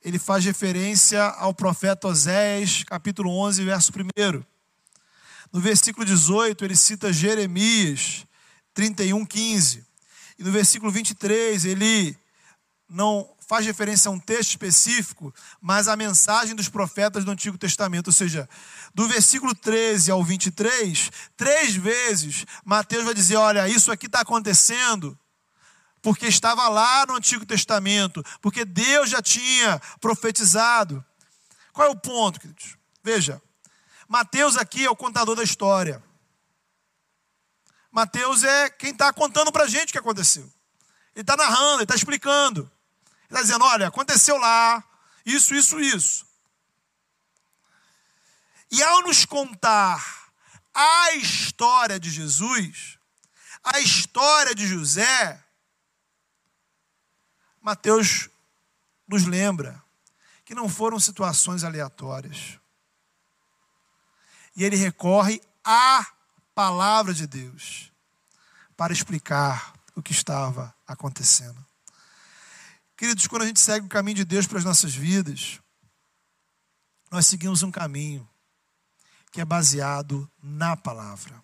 ele 0.00 0.20
faz 0.20 0.44
referência 0.44 1.20
ao 1.20 1.52
profeta 1.52 2.06
Oséias, 2.06 2.84
capítulo 2.84 3.28
11, 3.28 3.64
verso 3.64 3.90
1. 3.90 4.44
No 5.52 5.58
versículo 5.58 6.06
18, 6.06 6.64
ele 6.64 6.76
cita 6.76 7.12
Jeremias 7.12 8.24
31, 8.72 9.26
15. 9.26 9.84
E 10.38 10.44
no 10.44 10.52
versículo 10.52 10.92
23, 10.92 11.64
ele 11.64 12.16
não 12.88 13.28
faz 13.48 13.66
referência 13.66 14.08
a 14.08 14.12
um 14.12 14.20
texto 14.20 14.50
específico, 14.50 15.34
mas 15.60 15.88
a 15.88 15.96
mensagem 15.96 16.54
dos 16.54 16.68
profetas 16.68 17.24
do 17.24 17.32
Antigo 17.32 17.58
Testamento. 17.58 18.06
Ou 18.06 18.12
seja, 18.12 18.48
do 18.94 19.08
versículo 19.08 19.56
13 19.56 20.12
ao 20.12 20.22
23, 20.22 21.10
três 21.36 21.74
vezes 21.74 22.46
Mateus 22.64 23.04
vai 23.04 23.12
dizer: 23.12 23.34
olha, 23.34 23.68
isso 23.68 23.90
aqui 23.90 24.06
está 24.06 24.20
acontecendo 24.20 25.18
porque 26.04 26.26
estava 26.26 26.68
lá 26.68 27.06
no 27.06 27.14
Antigo 27.14 27.46
Testamento, 27.46 28.22
porque 28.42 28.62
Deus 28.62 29.08
já 29.08 29.22
tinha 29.22 29.80
profetizado. 30.02 31.02
Qual 31.72 31.88
é 31.88 31.90
o 31.90 31.96
ponto, 31.96 32.38
queridos? 32.38 32.76
Veja, 33.02 33.40
Mateus 34.06 34.58
aqui 34.58 34.84
é 34.84 34.90
o 34.90 34.94
contador 34.94 35.34
da 35.34 35.42
história. 35.42 36.04
Mateus 37.90 38.44
é 38.44 38.68
quem 38.68 38.90
está 38.90 39.14
contando 39.14 39.50
para 39.50 39.64
a 39.64 39.66
gente 39.66 39.88
o 39.88 39.92
que 39.92 39.98
aconteceu. 39.98 40.44
Ele 41.14 41.22
está 41.22 41.38
narrando, 41.38 41.76
ele 41.76 41.84
está 41.84 41.94
explicando. 41.94 42.60
Ele 42.60 42.70
está 43.30 43.40
dizendo: 43.40 43.64
olha, 43.64 43.88
aconteceu 43.88 44.36
lá, 44.36 44.84
isso, 45.24 45.54
isso, 45.54 45.80
isso. 45.80 46.26
E 48.70 48.82
ao 48.82 49.00
nos 49.00 49.24
contar 49.24 50.28
a 50.74 51.12
história 51.14 51.98
de 51.98 52.10
Jesus, 52.10 52.98
a 53.62 53.80
história 53.80 54.54
de 54.54 54.66
José, 54.66 55.43
Mateus 57.64 58.28
nos 59.08 59.24
lembra 59.24 59.82
que 60.44 60.54
não 60.54 60.68
foram 60.68 61.00
situações 61.00 61.64
aleatórias. 61.64 62.60
E 64.54 64.62
ele 64.62 64.76
recorre 64.76 65.40
à 65.64 66.06
palavra 66.54 67.14
de 67.14 67.26
Deus 67.26 67.90
para 68.76 68.92
explicar 68.92 69.72
o 69.96 70.02
que 70.02 70.12
estava 70.12 70.74
acontecendo. 70.86 71.64
Queridos, 72.98 73.26
quando 73.26 73.44
a 73.44 73.46
gente 73.46 73.60
segue 73.60 73.86
o 73.86 73.88
caminho 73.88 74.18
de 74.18 74.26
Deus 74.26 74.46
para 74.46 74.58
as 74.58 74.64
nossas 74.64 74.94
vidas, 74.94 75.58
nós 77.10 77.26
seguimos 77.26 77.62
um 77.62 77.70
caminho 77.70 78.28
que 79.32 79.40
é 79.40 79.44
baseado 79.44 80.30
na 80.42 80.76
palavra. 80.76 81.42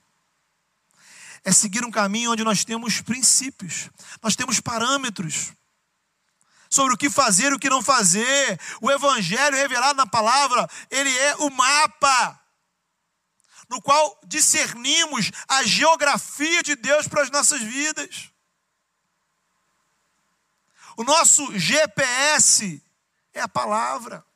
É 1.42 1.50
seguir 1.50 1.82
um 1.82 1.90
caminho 1.90 2.32
onde 2.32 2.44
nós 2.44 2.62
temos 2.62 3.00
princípios, 3.00 3.88
nós 4.22 4.36
temos 4.36 4.60
parâmetros 4.60 5.54
sobre 6.70 6.94
o 6.94 6.96
que 6.96 7.10
fazer 7.10 7.50
e 7.50 7.54
o 7.56 7.58
que 7.58 7.68
não 7.68 7.82
fazer. 7.82 8.58
O 8.80 8.90
evangelho 8.90 9.56
revelado 9.56 9.96
na 9.96 10.06
palavra, 10.06 10.66
ele 10.88 11.14
é 11.18 11.36
o 11.36 11.50
mapa 11.50 12.40
no 13.70 13.80
qual 13.80 14.20
discernimos 14.24 15.30
a 15.46 15.62
geografia 15.62 16.60
de 16.60 16.74
Deus 16.74 17.06
para 17.06 17.22
as 17.22 17.30
nossas 17.30 17.60
vidas. 17.60 18.28
O 20.96 21.04
nosso 21.04 21.56
GPS 21.56 22.82
é 23.32 23.40
a 23.40 23.48
palavra. 23.48 24.26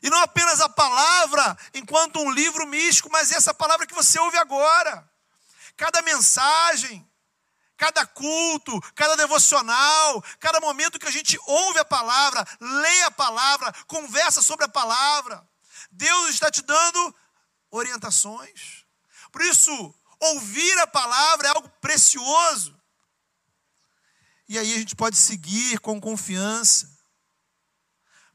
E 0.00 0.08
não 0.08 0.22
apenas 0.22 0.60
a 0.60 0.68
palavra 0.68 1.58
enquanto 1.74 2.20
um 2.20 2.30
livro 2.30 2.66
místico, 2.68 3.10
mas 3.10 3.32
essa 3.32 3.52
palavra 3.52 3.86
que 3.86 3.94
você 3.94 4.16
ouve 4.20 4.38
agora. 4.38 5.10
Cada 5.76 6.00
mensagem, 6.02 7.04
cada 7.76 8.06
culto, 8.06 8.80
cada 8.94 9.16
devocional, 9.16 10.22
cada 10.40 10.60
momento 10.60 10.98
que 10.98 11.06
a 11.06 11.10
gente 11.10 11.38
ouve 11.46 11.78
a 11.78 11.84
palavra, 11.84 12.46
lê 12.60 13.02
a 13.02 13.10
palavra, 13.10 13.72
conversa 13.86 14.42
sobre 14.42 14.64
a 14.64 14.68
palavra, 14.68 15.46
Deus 15.90 16.30
está 16.30 16.50
te 16.50 16.62
dando 16.62 17.14
orientações. 17.70 18.84
Por 19.30 19.42
isso, 19.42 19.94
ouvir 20.18 20.78
a 20.78 20.86
palavra 20.86 21.48
é 21.48 21.50
algo 21.50 21.68
precioso. 21.80 22.74
E 24.48 24.58
aí 24.58 24.74
a 24.74 24.78
gente 24.78 24.94
pode 24.94 25.16
seguir 25.16 25.80
com 25.80 26.00
confiança, 26.00 26.88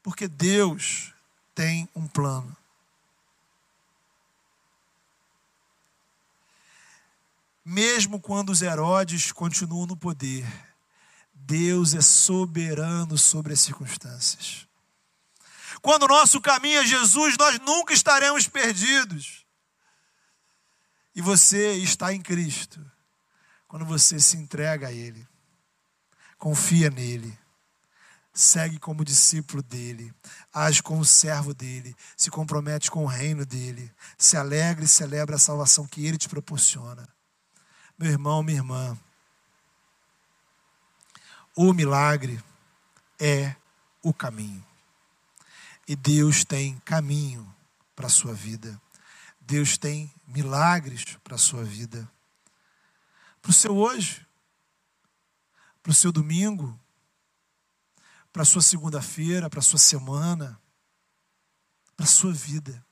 porque 0.03 0.27
Deus 0.27 1.13
tem 1.55 1.89
um 1.95 2.07
plano. 2.07 2.55
Mesmo 7.63 8.19
quando 8.19 8.49
os 8.49 8.61
Herodes 8.61 9.31
continuam 9.31 9.85
no 9.85 9.95
poder, 9.95 10.45
Deus 11.33 11.93
é 11.93 12.01
soberano 12.01 13.17
sobre 13.17 13.53
as 13.53 13.59
circunstâncias. 13.59 14.67
Quando 15.81 16.03
o 16.03 16.07
nosso 16.07 16.39
caminho 16.39 16.79
é 16.79 16.85
Jesus, 16.85 17.35
nós 17.37 17.59
nunca 17.59 17.93
estaremos 17.93 18.47
perdidos. 18.47 19.45
E 21.15 21.21
você 21.21 21.73
está 21.73 22.13
em 22.13 22.21
Cristo 22.21 22.79
quando 23.67 23.85
você 23.85 24.19
se 24.19 24.37
entrega 24.37 24.87
a 24.87 24.91
Ele, 24.91 25.27
confia 26.37 26.89
nele, 26.89 27.37
segue 28.33 28.79
como 28.79 29.03
discípulo 29.05 29.61
dele, 29.61 30.13
age 30.53 30.81
como 30.81 31.03
servo 31.03 31.53
dele, 31.53 31.95
se 32.15 32.29
compromete 32.29 32.89
com 32.89 33.03
o 33.03 33.07
reino 33.07 33.45
dele, 33.45 33.91
se 34.17 34.37
alegra 34.37 34.85
e 34.85 34.87
celebra 34.87 35.35
a 35.35 35.39
salvação 35.39 35.85
que 35.85 36.05
ele 36.05 36.17
te 36.17 36.29
proporciona. 36.29 37.07
Meu 38.01 38.09
irmão, 38.09 38.41
minha 38.41 38.57
irmã, 38.57 38.97
o 41.55 41.71
milagre 41.71 42.43
é 43.19 43.55
o 44.01 44.11
caminho. 44.11 44.65
E 45.87 45.95
Deus 45.95 46.43
tem 46.43 46.79
caminho 46.79 47.47
para 47.95 48.07
a 48.07 48.09
sua 48.09 48.33
vida. 48.33 48.81
Deus 49.39 49.77
tem 49.77 50.11
milagres 50.25 51.15
para 51.23 51.35
a 51.35 51.37
sua 51.37 51.63
vida. 51.63 52.11
Para 53.39 53.51
o 53.51 53.53
seu 53.53 53.77
hoje, 53.77 54.25
para 55.83 55.91
o 55.91 55.95
seu 55.95 56.11
domingo, 56.11 56.79
para 58.33 58.41
a 58.41 58.45
sua 58.45 58.63
segunda-feira, 58.63 59.47
para 59.47 59.59
a 59.59 59.63
sua 59.63 59.77
semana, 59.77 60.59
para 61.95 62.07
a 62.07 62.09
sua 62.09 62.33
vida. 62.33 62.83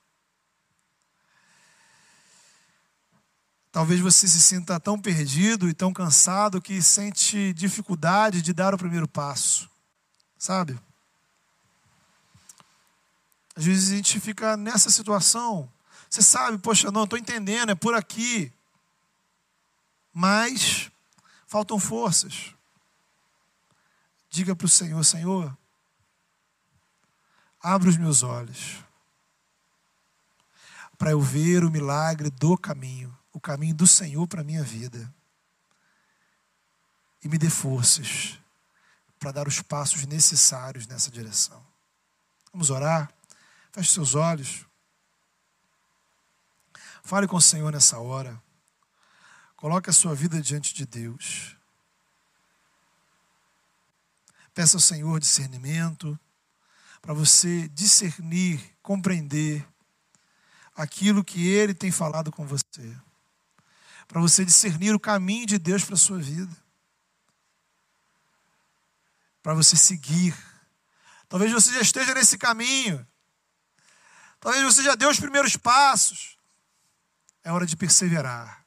Talvez 3.72 4.00
você 4.00 4.28
se 4.28 4.42
sinta 4.42 4.80
tão 4.80 5.00
perdido 5.00 5.70
e 5.70 5.74
tão 5.74 5.94
cansado 5.94 6.62
que 6.62 6.82
sente 6.82 7.54
dificuldade 7.54 8.42
de 8.42 8.52
dar 8.52 8.74
o 8.74 8.78
primeiro 8.78 9.08
passo. 9.08 9.70
Sabe? 10.38 10.80
Às 13.56 13.66
vezes 13.66 13.92
a 13.92 13.96
gente 13.96 14.20
fica 14.20 14.58
nessa 14.58 14.90
situação. 14.90 15.72
Você 16.10 16.24
sabe, 16.24 16.58
poxa, 16.58 16.90
não, 16.92 17.04
estou 17.04 17.20
entendendo, 17.20 17.70
é 17.70 17.76
por 17.76 17.94
aqui. 17.94 18.52
Mas 20.12 20.90
faltam 21.46 21.78
forças. 21.78 22.56
Diga 24.32 24.56
para 24.56 24.66
o 24.66 24.70
Senhor: 24.70 25.04
Senhor, 25.04 25.58
abre 27.62 27.90
os 27.90 27.98
meus 27.98 28.24
olhos 28.24 28.78
para 30.98 31.12
eu 31.12 31.22
ver 31.22 31.64
o 31.64 31.70
milagre 31.70 32.30
do 32.30 32.58
caminho 32.58 33.19
o 33.40 33.42
caminho 33.42 33.74
do 33.74 33.88
Senhor 33.88 34.28
para 34.28 34.42
a 34.42 34.44
minha 34.44 34.62
vida. 34.62 35.12
E 37.24 37.30
me 37.30 37.38
dê 37.38 37.50
forças 37.50 38.38
para 39.18 39.32
dar 39.32 39.48
os 39.48 39.62
passos 39.62 40.06
necessários 40.06 40.86
nessa 40.86 41.10
direção. 41.10 41.66
Vamos 42.52 42.70
orar? 42.70 43.12
Feche 43.72 43.92
seus 43.92 44.14
olhos. 44.14 44.66
Fale 47.02 47.28
com 47.28 47.38
o 47.38 47.42
Senhor 47.42 47.72
nessa 47.72 47.98
hora. 47.98 48.42
Coloque 49.56 49.90
a 49.90 49.94
sua 49.94 50.14
vida 50.14 50.42
diante 50.42 50.74
de 50.74 50.86
Deus. 50.86 51.56
Peça 54.54 54.76
ao 54.76 54.82
Senhor 54.82 55.20
discernimento 55.20 56.20
para 57.02 57.14
você 57.14 57.70
discernir, 57.70 58.76
compreender 58.82 59.66
aquilo 60.76 61.24
que 61.24 61.48
Ele 61.48 61.74
tem 61.74 61.92
falado 61.92 62.32
com 62.32 62.46
você. 62.46 62.98
Para 64.10 64.20
você 64.20 64.44
discernir 64.44 64.96
o 64.96 65.00
caminho 65.00 65.46
de 65.46 65.60
Deus 65.60 65.86
para 65.86 65.94
a 65.94 65.98
sua 65.98 66.18
vida. 66.18 66.52
Para 69.44 69.54
você 69.54 69.78
seguir. 69.78 70.36
Talvez 71.30 71.52
você 71.52 71.72
já 71.72 71.80
esteja 71.80 72.16
nesse 72.16 72.36
caminho. 72.36 73.08
Talvez 74.40 74.64
você 74.64 74.82
já 74.82 74.96
deu 74.96 75.12
os 75.12 75.20
primeiros 75.20 75.56
passos. 75.56 76.36
É 77.44 77.52
hora 77.52 77.68
de 77.68 77.78
perseverar. 77.78 78.66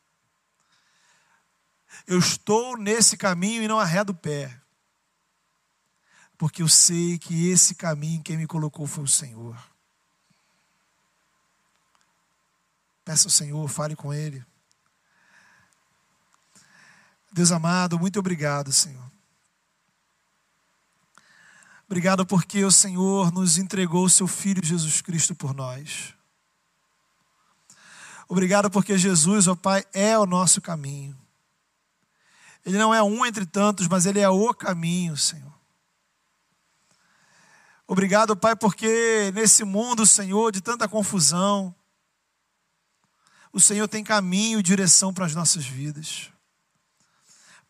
Eu 2.06 2.20
estou 2.20 2.76
nesse 2.76 3.16
caminho 3.16 3.64
e 3.64 3.68
não 3.68 3.80
arredo 3.80 4.12
o 4.12 4.14
pé. 4.14 4.60
Porque 6.38 6.62
eu 6.62 6.68
sei 6.68 7.18
que 7.18 7.48
esse 7.48 7.74
caminho 7.74 8.22
quem 8.22 8.36
me 8.36 8.46
colocou 8.46 8.86
foi 8.86 9.02
o 9.02 9.08
Senhor. 9.08 9.60
Peça 13.04 13.26
ao 13.26 13.30
Senhor, 13.30 13.68
fale 13.68 13.96
com 13.96 14.14
Ele. 14.14 14.51
Deus 17.32 17.50
amado, 17.50 17.98
muito 17.98 18.18
obrigado, 18.18 18.70
Senhor. 18.70 19.10
Obrigado 21.86 22.26
porque 22.26 22.64
o 22.64 22.70
Senhor 22.70 23.32
nos 23.32 23.58
entregou 23.58 24.04
o 24.04 24.10
seu 24.10 24.26
Filho 24.26 24.64
Jesus 24.64 25.00
Cristo 25.00 25.34
por 25.34 25.54
nós. 25.54 26.14
Obrigado 28.28 28.70
porque 28.70 28.96
Jesus, 28.96 29.46
ó 29.46 29.54
Pai, 29.54 29.84
é 29.92 30.18
o 30.18 30.26
nosso 30.26 30.60
caminho. 30.60 31.18
Ele 32.64 32.78
não 32.78 32.94
é 32.94 33.02
um 33.02 33.26
entre 33.26 33.44
tantos, 33.44 33.88
mas 33.88 34.06
ele 34.06 34.20
é 34.20 34.28
o 34.28 34.54
caminho, 34.54 35.16
Senhor. 35.16 35.52
Obrigado, 37.86 38.36
Pai, 38.36 38.56
porque 38.56 39.30
nesse 39.34 39.64
mundo, 39.64 40.06
Senhor, 40.06 40.50
de 40.50 40.62
tanta 40.62 40.88
confusão, 40.88 41.74
o 43.52 43.60
Senhor 43.60 43.86
tem 43.86 44.02
caminho 44.02 44.60
e 44.60 44.62
direção 44.62 45.12
para 45.12 45.26
as 45.26 45.34
nossas 45.34 45.66
vidas. 45.66 46.31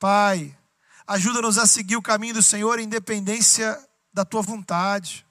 Pai, 0.02 0.58
ajuda-nos 1.06 1.58
a 1.58 1.64
seguir 1.64 1.94
o 1.94 2.02
caminho 2.02 2.34
do 2.34 2.42
Senhor 2.42 2.76
em 2.80 2.86
independência 2.86 3.78
da 4.12 4.24
tua 4.24 4.42
vontade. 4.42 5.24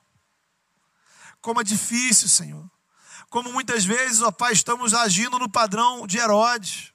Como 1.41 1.59
é 1.59 1.63
difícil, 1.65 2.29
Senhor. 2.29 2.71
Como 3.29 3.51
muitas 3.51 3.83
vezes, 3.83 4.21
ó 4.21 4.31
Pai, 4.31 4.53
estamos 4.53 4.93
agindo 4.93 5.37
no 5.37 5.49
padrão 5.49 6.07
de 6.07 6.19
Herodes. 6.19 6.93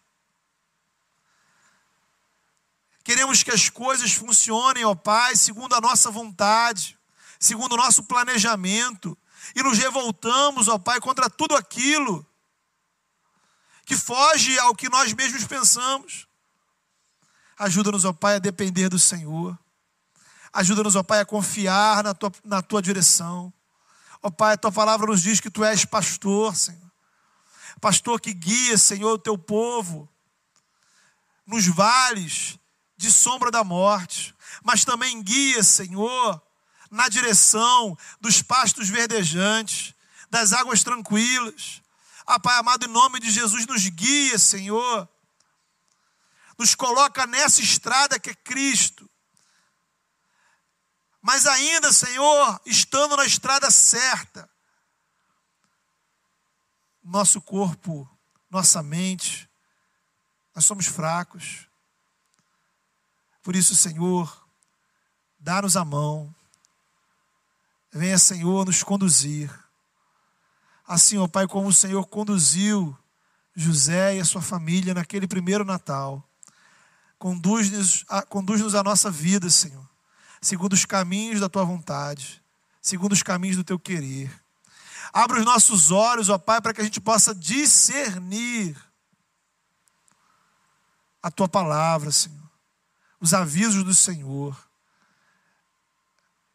Queremos 3.04 3.42
que 3.42 3.50
as 3.50 3.68
coisas 3.68 4.10
funcionem, 4.10 4.86
ó 4.86 4.94
Pai, 4.94 5.36
segundo 5.36 5.74
a 5.74 5.80
nossa 5.82 6.10
vontade, 6.10 6.98
segundo 7.38 7.74
o 7.74 7.76
nosso 7.76 8.04
planejamento, 8.04 9.18
e 9.54 9.62
nos 9.62 9.76
revoltamos, 9.76 10.66
ó 10.66 10.78
Pai, 10.78 10.98
contra 10.98 11.28
tudo 11.28 11.54
aquilo 11.54 12.26
que 13.84 13.94
foge 13.94 14.58
ao 14.60 14.74
que 14.74 14.88
nós 14.88 15.12
mesmos 15.12 15.44
pensamos. 15.44 16.26
Ajuda-nos, 17.58 18.04
ó 18.04 18.12
Pai, 18.12 18.36
a 18.36 18.38
depender 18.38 18.88
do 18.88 18.98
Senhor. 18.98 19.58
Ajuda-nos, 20.52 20.96
ó 20.96 21.02
Pai, 21.02 21.20
a 21.20 21.24
confiar 21.24 22.04
na 22.04 22.14
tua, 22.14 22.32
na 22.44 22.62
tua 22.62 22.82
direção. 22.82 23.52
Ó 24.22 24.30
Pai, 24.30 24.54
a 24.54 24.56
tua 24.58 24.72
palavra 24.72 25.06
nos 25.06 25.22
diz 25.22 25.40
que 25.40 25.50
tu 25.50 25.64
és 25.64 25.84
pastor, 25.84 26.54
Senhor. 26.54 26.90
Pastor 27.80 28.20
que 28.20 28.32
guia, 28.32 28.76
Senhor, 28.76 29.12
o 29.12 29.18
teu 29.18 29.36
povo 29.36 30.08
nos 31.46 31.66
vales 31.66 32.58
de 32.96 33.10
sombra 33.10 33.50
da 33.50 33.62
morte, 33.62 34.34
mas 34.64 34.84
também 34.84 35.22
guia, 35.22 35.62
Senhor, 35.62 36.42
na 36.90 37.08
direção 37.08 37.96
dos 38.20 38.42
pastos 38.42 38.88
verdejantes, 38.88 39.94
das 40.30 40.52
águas 40.52 40.82
tranquilas. 40.82 41.82
Ah, 42.26 42.40
Pai 42.40 42.58
amado, 42.58 42.84
em 42.84 42.90
nome 42.90 43.20
de 43.20 43.30
Jesus, 43.30 43.66
nos 43.66 43.86
guia, 43.88 44.38
Senhor. 44.38 45.08
Nos 46.58 46.74
coloca 46.74 47.26
nessa 47.26 47.60
estrada 47.60 48.18
que 48.18 48.30
é 48.30 48.34
Cristo. 48.34 49.08
Mas 51.20 51.46
ainda, 51.46 51.92
Senhor, 51.92 52.60
estando 52.64 53.16
na 53.16 53.24
estrada 53.24 53.70
certa, 53.70 54.48
nosso 57.02 57.40
corpo, 57.40 58.08
nossa 58.48 58.82
mente, 58.82 59.48
nós 60.54 60.64
somos 60.64 60.86
fracos. 60.86 61.68
Por 63.42 63.54
isso, 63.54 63.76
Senhor, 63.76 64.48
dá-nos 65.38 65.76
a 65.76 65.84
mão. 65.84 66.34
Venha, 67.92 68.18
Senhor, 68.18 68.64
nos 68.64 68.82
conduzir. 68.82 69.50
Assim, 70.86 71.18
ó 71.18 71.26
Pai, 71.26 71.46
como 71.46 71.68
o 71.68 71.72
Senhor 71.72 72.06
conduziu 72.06 72.96
José 73.54 74.16
e 74.16 74.20
a 74.20 74.24
sua 74.24 74.42
família 74.42 74.94
naquele 74.94 75.26
primeiro 75.26 75.64
Natal. 75.64 76.22
Conduz-nos 77.18 78.04
a, 78.08 78.22
conduz 78.22 78.74
a 78.74 78.82
nossa 78.82 79.10
vida, 79.10 79.48
Senhor, 79.48 79.88
segundo 80.40 80.74
os 80.74 80.84
caminhos 80.84 81.40
da 81.40 81.48
tua 81.48 81.64
vontade, 81.64 82.42
segundo 82.80 83.12
os 83.12 83.22
caminhos 83.22 83.56
do 83.56 83.64
teu 83.64 83.78
querer. 83.78 84.30
Abra 85.12 85.38
os 85.38 85.44
nossos 85.44 85.90
olhos, 85.90 86.28
ó 86.28 86.36
Pai, 86.36 86.60
para 86.60 86.74
que 86.74 86.80
a 86.80 86.84
gente 86.84 87.00
possa 87.00 87.34
discernir 87.34 88.76
a 91.22 91.30
tua 91.30 91.48
palavra, 91.48 92.12
Senhor, 92.12 92.50
os 93.18 93.32
avisos 93.32 93.82
do 93.82 93.94
Senhor. 93.94 94.56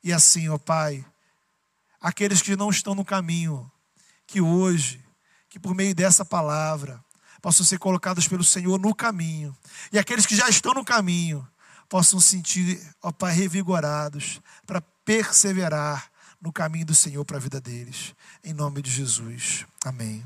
E 0.04 0.14
assim, 0.14 0.48
ó 0.48 0.58
Pai, 0.58 1.06
aqueles 2.00 2.42
que 2.42 2.56
não 2.56 2.70
estão 2.70 2.96
no 2.96 3.04
caminho, 3.04 3.70
que 4.26 4.40
hoje, 4.40 5.04
que 5.50 5.60
por 5.60 5.76
meio 5.76 5.94
dessa 5.94 6.24
palavra, 6.24 7.04
possam 7.42 7.66
ser 7.66 7.78
colocados 7.80 8.28
pelo 8.28 8.44
Senhor 8.44 8.80
no 8.80 8.94
caminho. 8.94 9.56
E 9.92 10.00
aqueles 10.00 10.26
que 10.26 10.36
já 10.36 10.48
estão 10.48 10.74
no 10.74 10.86
caminho, 10.86 11.48
possam 11.92 12.22
sentir, 12.22 12.80
ó 13.02 13.12
Pai, 13.12 13.34
revigorados 13.34 14.40
para 14.66 14.80
perseverar 15.04 16.10
no 16.42 16.52
caminho 16.52 16.86
do 16.86 16.96
Senhor 16.96 17.26
para 17.26 17.36
a 17.36 17.40
vida 17.42 17.60
deles. 17.60 18.16
Em 18.42 18.54
nome 18.54 18.82
de 18.82 18.90
Jesus. 18.90 19.66
Amém. 19.84 20.26